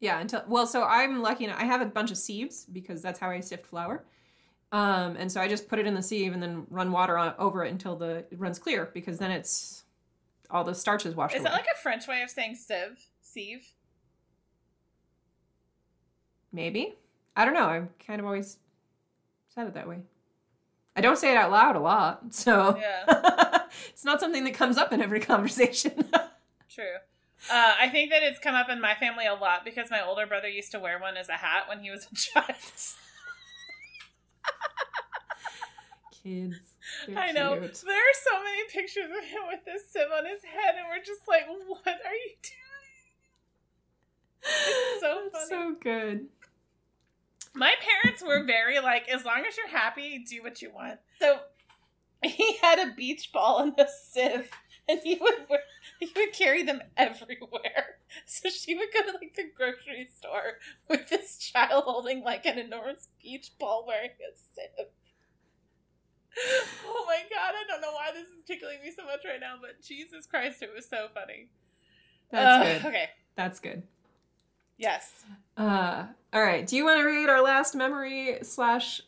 [0.01, 1.61] Yeah, until well, so I'm lucky enough.
[1.61, 4.05] I have a bunch of sieves because that's how I sift flour.
[4.73, 7.35] Um, and so I just put it in the sieve and then run water on,
[7.39, 9.85] over it until the it runs clear because then it's
[10.51, 11.51] all the starch is washed Is away.
[11.51, 13.07] that like a French way of saying sieve?
[13.23, 13.73] Sieve?
[16.53, 16.95] Maybe
[17.37, 17.67] I don't know.
[17.67, 18.59] I've kind of always
[19.55, 19.99] said it that way.
[20.97, 24.79] I don't say it out loud a lot, so Yeah, it's not something that comes
[24.79, 25.93] up in every conversation.
[26.71, 26.97] true.
[27.53, 30.27] Uh, I think that it's come up in my family a lot because my older
[30.27, 32.57] brother used to wear one as a hat when he was a child.
[36.23, 36.57] Kids,
[37.17, 37.57] I know.
[37.59, 37.83] cute.
[37.87, 41.05] There are so many pictures of him with this sim on his head, and we're
[41.05, 42.57] just like, what are you doing?
[44.43, 45.43] It's so funny.
[45.43, 46.27] It's so good.
[47.57, 51.01] My parents were very like, as long as you're happy, do what you want.
[51.21, 51.39] So
[52.23, 54.51] he had a beach ball and a sieve,
[54.89, 55.61] and he would wear,
[56.01, 57.87] he would carry them everywhere.
[58.25, 62.57] So she would go to like the grocery store with this child holding like an
[62.59, 64.87] enormous beach ball wearing a sieve.
[66.87, 69.57] Oh my god, I don't know why this is tickling me so much right now,
[69.61, 71.49] but Jesus Christ, it was so funny.
[72.31, 72.87] That's Uh, good.
[72.89, 73.09] Okay.
[73.37, 73.83] That's good.
[74.79, 75.25] Yes.
[75.57, 76.67] Uh, all right.
[76.67, 79.01] Do you want to read our last memory slash,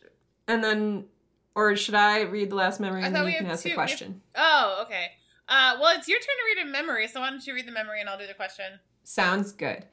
[0.47, 1.05] and then,
[1.55, 3.73] or should I read the last memory and then you can ask the two.
[3.73, 4.21] We- question?
[4.35, 5.11] Oh, okay.
[5.47, 7.71] Uh, well, it's your turn to read a memory, so why don't you read the
[7.71, 8.79] memory and I'll do the question.
[9.03, 9.85] Sounds good.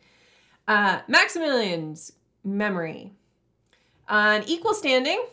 [0.68, 2.12] Uh, Maximilian's
[2.44, 3.12] memory.
[4.08, 5.24] On equal standing,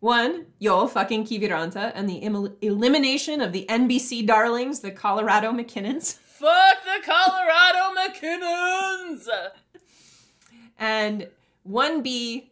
[0.00, 6.14] one, Yo fucking Kiviranta and the im- elimination of the NBC darlings, the Colorado MacKinnons.
[6.18, 9.26] Fuck the Colorado MacKinnons!
[10.78, 11.28] And
[11.68, 12.48] 1B,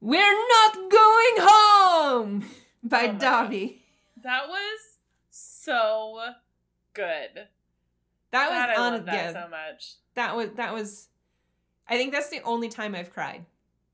[0.00, 2.44] We're Not Going Home
[2.82, 3.76] by Oh my Davi.
[4.22, 4.80] That was
[5.30, 6.20] so
[6.94, 7.48] good.
[8.30, 9.94] That was God, I on love that so much.
[10.14, 11.08] that was that was
[11.88, 13.44] I think that's the only time I've cried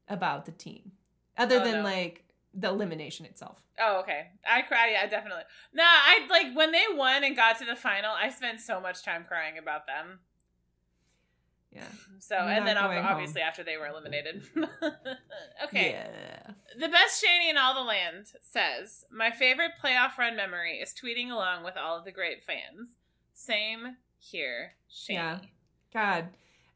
[0.08, 0.92] about the team.
[1.36, 1.82] Other Oh, than no.
[1.82, 3.60] like the elimination itself.
[3.78, 4.28] Oh, okay.
[4.48, 4.90] I cry.
[4.92, 5.44] Yeah, definitely.
[5.72, 8.10] Nah, I like when they won and got to the final.
[8.12, 10.20] I spent so much time crying about them.
[11.72, 11.84] Yeah.
[12.18, 14.42] So, You're and then obviously after they were eliminated.
[15.64, 15.92] okay.
[15.92, 16.52] Yeah.
[16.78, 21.30] The best Shani in all the land says, My favorite playoff run memory is tweeting
[21.30, 22.96] along with all of the great fans.
[23.34, 25.14] Same here, Shani.
[25.14, 25.38] Yeah.
[25.92, 26.28] God.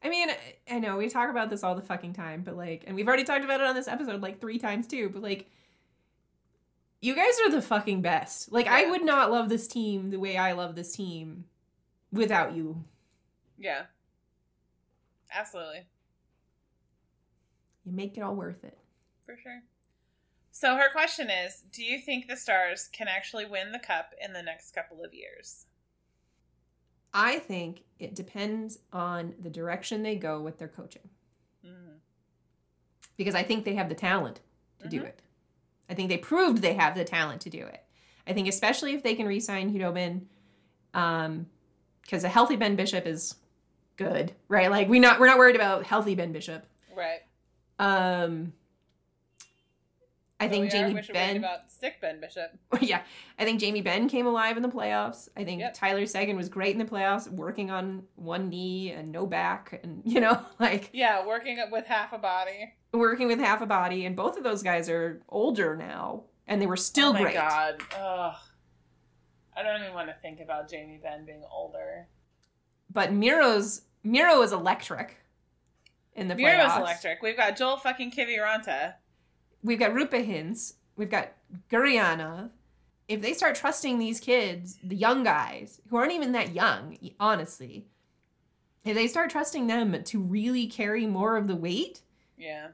[0.03, 0.29] I mean,
[0.71, 3.25] I know we talk about this all the fucking time, but like, and we've already
[3.25, 5.47] talked about it on this episode like three times too, but like,
[7.01, 8.51] you guys are the fucking best.
[8.51, 11.45] Like, I would not love this team the way I love this team
[12.13, 12.85] without you.
[13.59, 13.83] Yeah.
[15.35, 15.87] Absolutely.
[17.85, 18.79] You make it all worth it.
[19.27, 19.63] For sure.
[20.51, 24.33] So her question is Do you think the Stars can actually win the cup in
[24.33, 25.67] the next couple of years?
[27.13, 31.09] I think it depends on the direction they go with their coaching
[31.65, 31.99] Mm.
[33.17, 34.41] because I think they have the talent
[34.81, 35.07] to do Mhm.
[35.07, 35.23] it.
[35.89, 37.85] I think they proved they have the talent to do it.
[38.27, 40.27] I think especially if they can re-sign Khudobin,
[40.93, 41.49] um,
[42.03, 43.37] because a healthy Ben Bishop is
[43.97, 44.71] good, right?
[44.71, 46.67] Like we not we're not worried about healthy Ben Bishop.
[46.97, 47.21] Right.
[47.79, 48.53] Um,
[50.41, 51.37] I think Jamie Benn.
[51.39, 52.51] about sick Ben Bishop.
[52.81, 53.03] yeah,
[53.39, 55.29] I think Jamie Benn came alive in the playoffs.
[55.37, 55.75] I think Yep.
[55.75, 60.03] Tyler Seguin was great in the playoffs, working on one knee and no back, and
[60.05, 62.75] you know, like Yeah, working with half a body.
[62.93, 64.05] working with half a body.
[64.07, 67.35] And both of those guys are older now, and they were still oh my great.
[67.35, 67.81] god.
[67.99, 68.35] Ugh.
[69.57, 72.09] I don't even want to think about Jamie Benn being older.
[72.95, 75.17] But Miro's Miro is electric
[76.15, 76.39] in the playoffs.
[76.39, 76.81] Miro's playoffs.
[76.81, 77.23] electric.
[77.23, 78.95] We've got Joel fucking Kiviranta.
[79.63, 80.75] We've got Roope Hintz.
[80.97, 81.33] We've got
[81.71, 82.51] Gurianov.
[83.09, 87.87] If they start trusting these kids, the young guys who aren't even that young, honestly,
[88.85, 92.01] if they start trusting them to really carry more of the weight,
[92.39, 92.69] Yeah.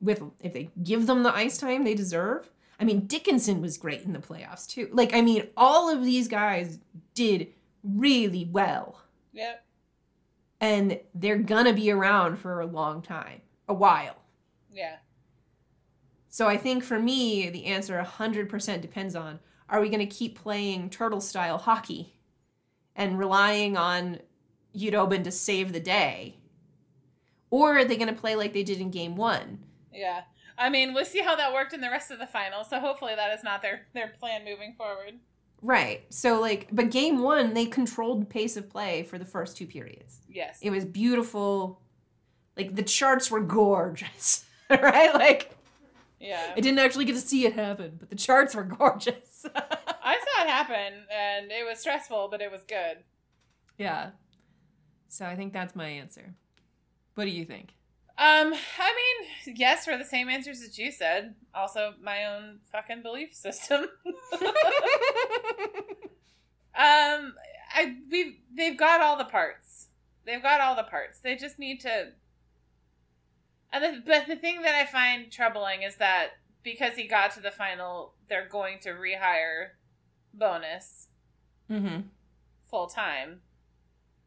[0.00, 2.50] with if they give them the ice time they deserve.
[2.78, 4.88] I mean, Dickinson was great in the playoffs too.
[4.92, 6.78] Like, I mean, all of these guys
[7.14, 7.48] did
[7.82, 9.00] really well,
[9.34, 9.64] Yep.
[10.60, 14.16] and they're gonna be around for a long time, a while.
[14.72, 14.96] Yeah.
[16.28, 20.36] So I think for me, the answer 100% depends on are we going to keep
[20.38, 22.14] playing turtle style hockey
[22.96, 24.18] and relying on
[24.74, 26.38] Khudobin to save the day?
[27.50, 29.60] Or are they going to play like they did in game one?
[29.92, 30.22] Yeah.
[30.58, 32.64] I mean, we'll see how that worked in the rest of the final.
[32.64, 35.14] So hopefully that is not their their plan moving forward.
[35.66, 36.02] Right.
[36.10, 39.66] So, like, but game one, they controlled the pace of play for the first two
[39.66, 40.20] periods.
[40.28, 40.58] Yes.
[40.60, 41.80] It was beautiful.
[42.54, 45.14] Like, the charts were gorgeous, right?
[45.14, 45.56] Like,
[46.20, 46.52] Yeah.
[46.54, 49.46] I didn't actually get to see it happen, but the charts were gorgeous.
[49.54, 52.98] I saw it happen and it was stressful, but it was good.
[53.78, 54.10] yeah.
[55.08, 56.34] So I think that's my answer.
[57.14, 57.72] What do you think?
[58.16, 58.94] Um, I
[59.44, 61.34] mean, yes, for the same answers that you said.
[61.52, 63.86] Also, my own fucking belief system.
[66.76, 67.34] um,
[67.74, 69.88] I we they've got all the parts.
[70.24, 71.18] They've got all the parts.
[71.18, 72.12] They just need to.
[73.72, 77.40] And the, but the thing that I find troubling is that because he got to
[77.40, 79.70] the final, they're going to rehire
[80.32, 81.08] Bowness
[81.70, 82.02] mm-hmm.
[82.70, 83.40] full time.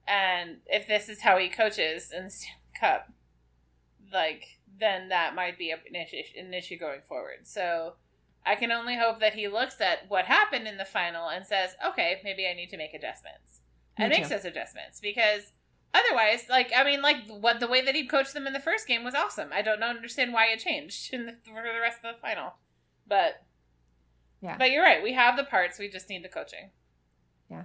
[0.05, 3.11] And if this is how he coaches in the Stanley Cup,
[4.11, 7.45] like then that might be an issue, an issue going forward.
[7.47, 7.93] So
[8.45, 11.75] I can only hope that he looks at what happened in the final and says,
[11.85, 13.61] "Okay, maybe I need to make adjustments,"
[13.97, 15.51] and makes those adjustments because
[15.93, 18.87] otherwise, like I mean, like what the way that he coached them in the first
[18.87, 19.49] game was awesome.
[19.51, 22.53] I don't know, understand why it changed in the, for the rest of the final,
[23.07, 23.43] but
[24.41, 24.57] Yeah.
[24.57, 25.01] but you're right.
[25.03, 25.79] We have the parts.
[25.79, 26.69] We just need the coaching.
[27.49, 27.63] Yeah.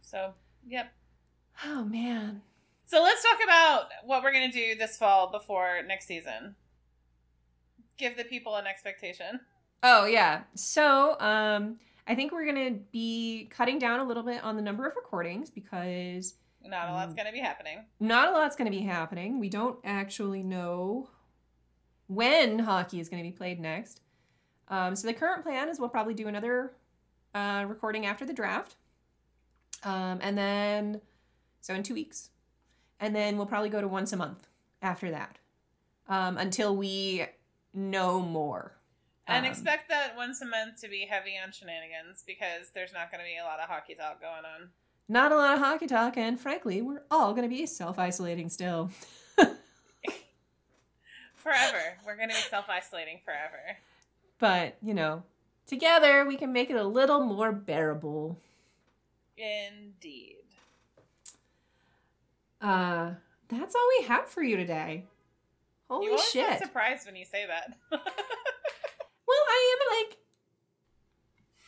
[0.00, 0.34] So
[0.66, 0.92] yep.
[1.64, 2.42] Oh man.
[2.90, 6.54] So let's talk about what we're going to do this fall before next season.
[7.98, 9.40] Give the people an expectation.
[9.82, 10.42] Oh yeah.
[10.54, 14.86] So um I think we're gonna be cutting down a little bit on the number
[14.86, 16.34] of recordings because
[16.64, 17.16] Not a lot's Mm.
[17.16, 17.84] going to be happening.
[18.00, 19.38] not a lot's gonna be happening.
[19.38, 21.10] We don't actually know
[22.06, 24.00] when hockey is gonna be played next.
[24.68, 26.72] Um, so the current plan is we'll probably do another
[27.34, 28.76] uh, recording after the draft.
[29.84, 31.00] Um, and then
[31.60, 32.30] so in two weeks.
[33.00, 34.46] And then we'll probably go to once a month
[34.82, 35.38] after that.
[36.08, 37.26] Um, until we
[37.74, 38.72] know more.
[39.26, 43.10] And Um, expect that once a month to be heavy on shenanigans because there's not
[43.10, 44.70] going to be a lot of hockey talk going on.
[45.06, 48.48] not a lot of hockey talk, and frankly, we're all going to be self isolating
[48.48, 48.90] still.
[51.34, 51.98] Forever.
[52.06, 53.78] We're going to be self isolating forever.
[54.38, 55.22] But, you know,
[55.66, 58.38] together we can make it a little more bearable.
[59.36, 60.37] Indeed.
[62.60, 63.12] Uh,
[63.48, 65.06] that's all we have for you today.
[65.88, 66.58] Holy you always shit.
[66.58, 67.76] surprised when you say that.
[69.28, 70.16] Well, I am like,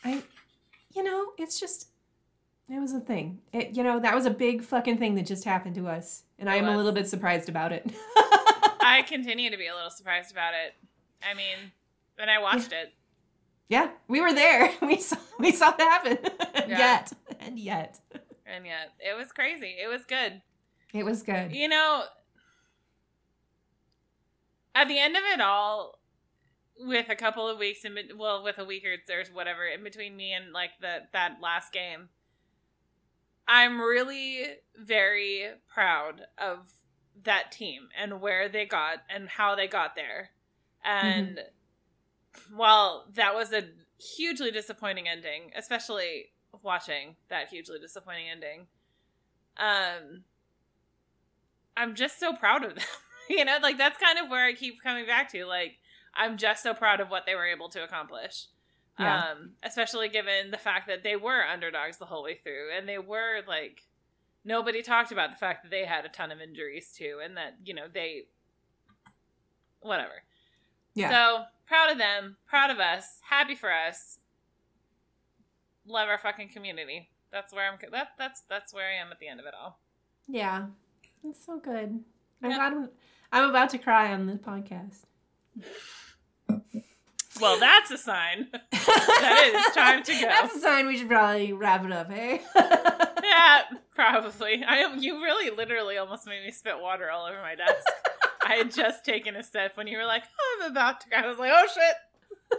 [0.02, 0.22] I,
[0.94, 1.88] you know, it's just,
[2.70, 3.40] it was a thing.
[3.52, 6.48] It, you know, that was a big fucking thing that just happened to us, and
[6.48, 7.84] It I am a little bit surprised about it.
[8.80, 10.72] I continue to be a little surprised about it.
[11.22, 11.70] I mean,
[12.16, 12.94] when I watched it,
[13.68, 14.70] yeah, we were there.
[14.80, 16.18] We saw, we saw it happen.
[16.66, 16.78] Yeah.
[16.78, 18.00] yet, and yet,
[18.46, 19.76] and yet it was crazy.
[19.80, 20.40] It was good.
[20.92, 21.52] It was good.
[21.52, 22.04] You know,
[24.74, 25.98] at the end of it all,
[26.78, 30.16] with a couple of weeks in, well, with a week or or whatever in between
[30.16, 32.08] me and like the that last game,
[33.46, 34.44] I'm really
[34.76, 36.70] very proud of
[37.24, 40.30] that team and where they got and how they got there.
[40.84, 41.40] And
[42.54, 43.64] while that was a
[44.16, 46.32] hugely disappointing ending, especially
[46.62, 48.66] watching that hugely disappointing ending,
[49.56, 50.24] um,
[51.80, 52.84] I'm just so proud of them.
[53.28, 55.44] you know, like that's kind of where I keep coming back to.
[55.46, 55.78] Like,
[56.14, 58.46] I'm just so proud of what they were able to accomplish.
[58.98, 59.30] Yeah.
[59.30, 62.98] Um, especially given the fact that they were underdogs the whole way through and they
[62.98, 63.80] were like
[64.44, 67.56] nobody talked about the fact that they had a ton of injuries too and that,
[67.64, 68.24] you know, they
[69.80, 70.22] whatever.
[70.94, 71.10] Yeah.
[71.10, 74.18] So proud of them, proud of us, happy for us.
[75.86, 77.08] Love our fucking community.
[77.32, 77.78] That's where I'm.
[77.92, 79.78] That that's that's where I am at the end of it all.
[80.28, 80.66] Yeah,
[81.24, 82.00] it's so good.
[82.42, 82.58] I'm Yep.
[82.58, 82.88] glad I'm,
[83.32, 85.04] I'm about to cry on this podcast.
[87.40, 88.48] Well, that's a sign.
[88.70, 90.20] That is time to go.
[90.20, 92.42] That's a sign we should probably wrap it up, hey?
[92.56, 93.62] yeah,
[93.94, 94.62] probably.
[94.62, 94.98] I am.
[94.98, 97.86] You really, literally, almost made me spit water all over my desk.
[98.46, 100.24] I had just taken a sip when you were like,
[100.62, 102.58] "I'm about to." I was like, "Oh shit!"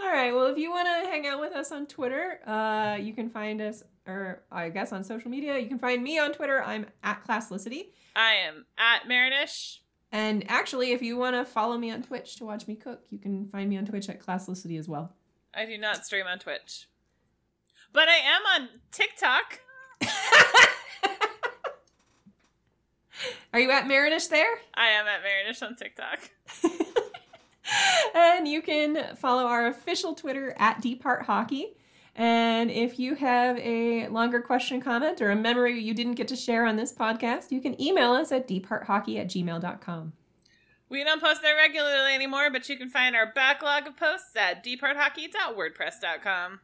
[0.00, 0.32] All right.
[0.32, 3.60] Well, if you want to hang out with us on Twitter, uh, you can find
[3.60, 5.58] us, or I guess on social media.
[5.58, 6.62] You can find me on Twitter.
[6.62, 7.88] I'm at Classlicity.
[8.14, 9.78] I am at Marinish.
[10.12, 13.18] And actually, if you want to follow me on Twitch to watch me cook, you
[13.18, 15.12] can find me on Twitch at Classlicity as well.
[15.52, 16.86] I do not stream on Twitch,
[17.92, 19.60] but I am on TikTok.
[23.52, 24.58] Are you at Marinish there?
[24.74, 26.30] I am at Marinish on TikTok.
[28.14, 31.76] and you can follow our official Twitter at Deep Heart Hockey.
[32.18, 36.36] And if you have a longer question, comment, or a memory you didn't get to
[36.36, 40.14] share on this podcast, you can email us at deephearthockey at gmail.com.
[40.88, 44.64] We don't post there regularly anymore, but you can find our backlog of posts at
[44.64, 46.60] deephearthockey.wordpress.com.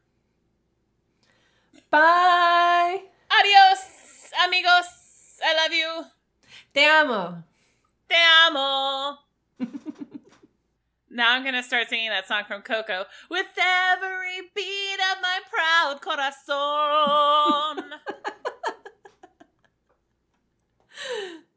[1.90, 3.02] Bye!
[3.30, 5.38] Adios, amigos.
[5.44, 6.04] I love you.
[6.72, 7.42] Te amo!
[8.08, 8.16] Te
[8.48, 9.18] amo.
[11.14, 13.04] Now I'm gonna start singing that song from Coco.
[13.30, 17.82] With every beat of my proud corazón.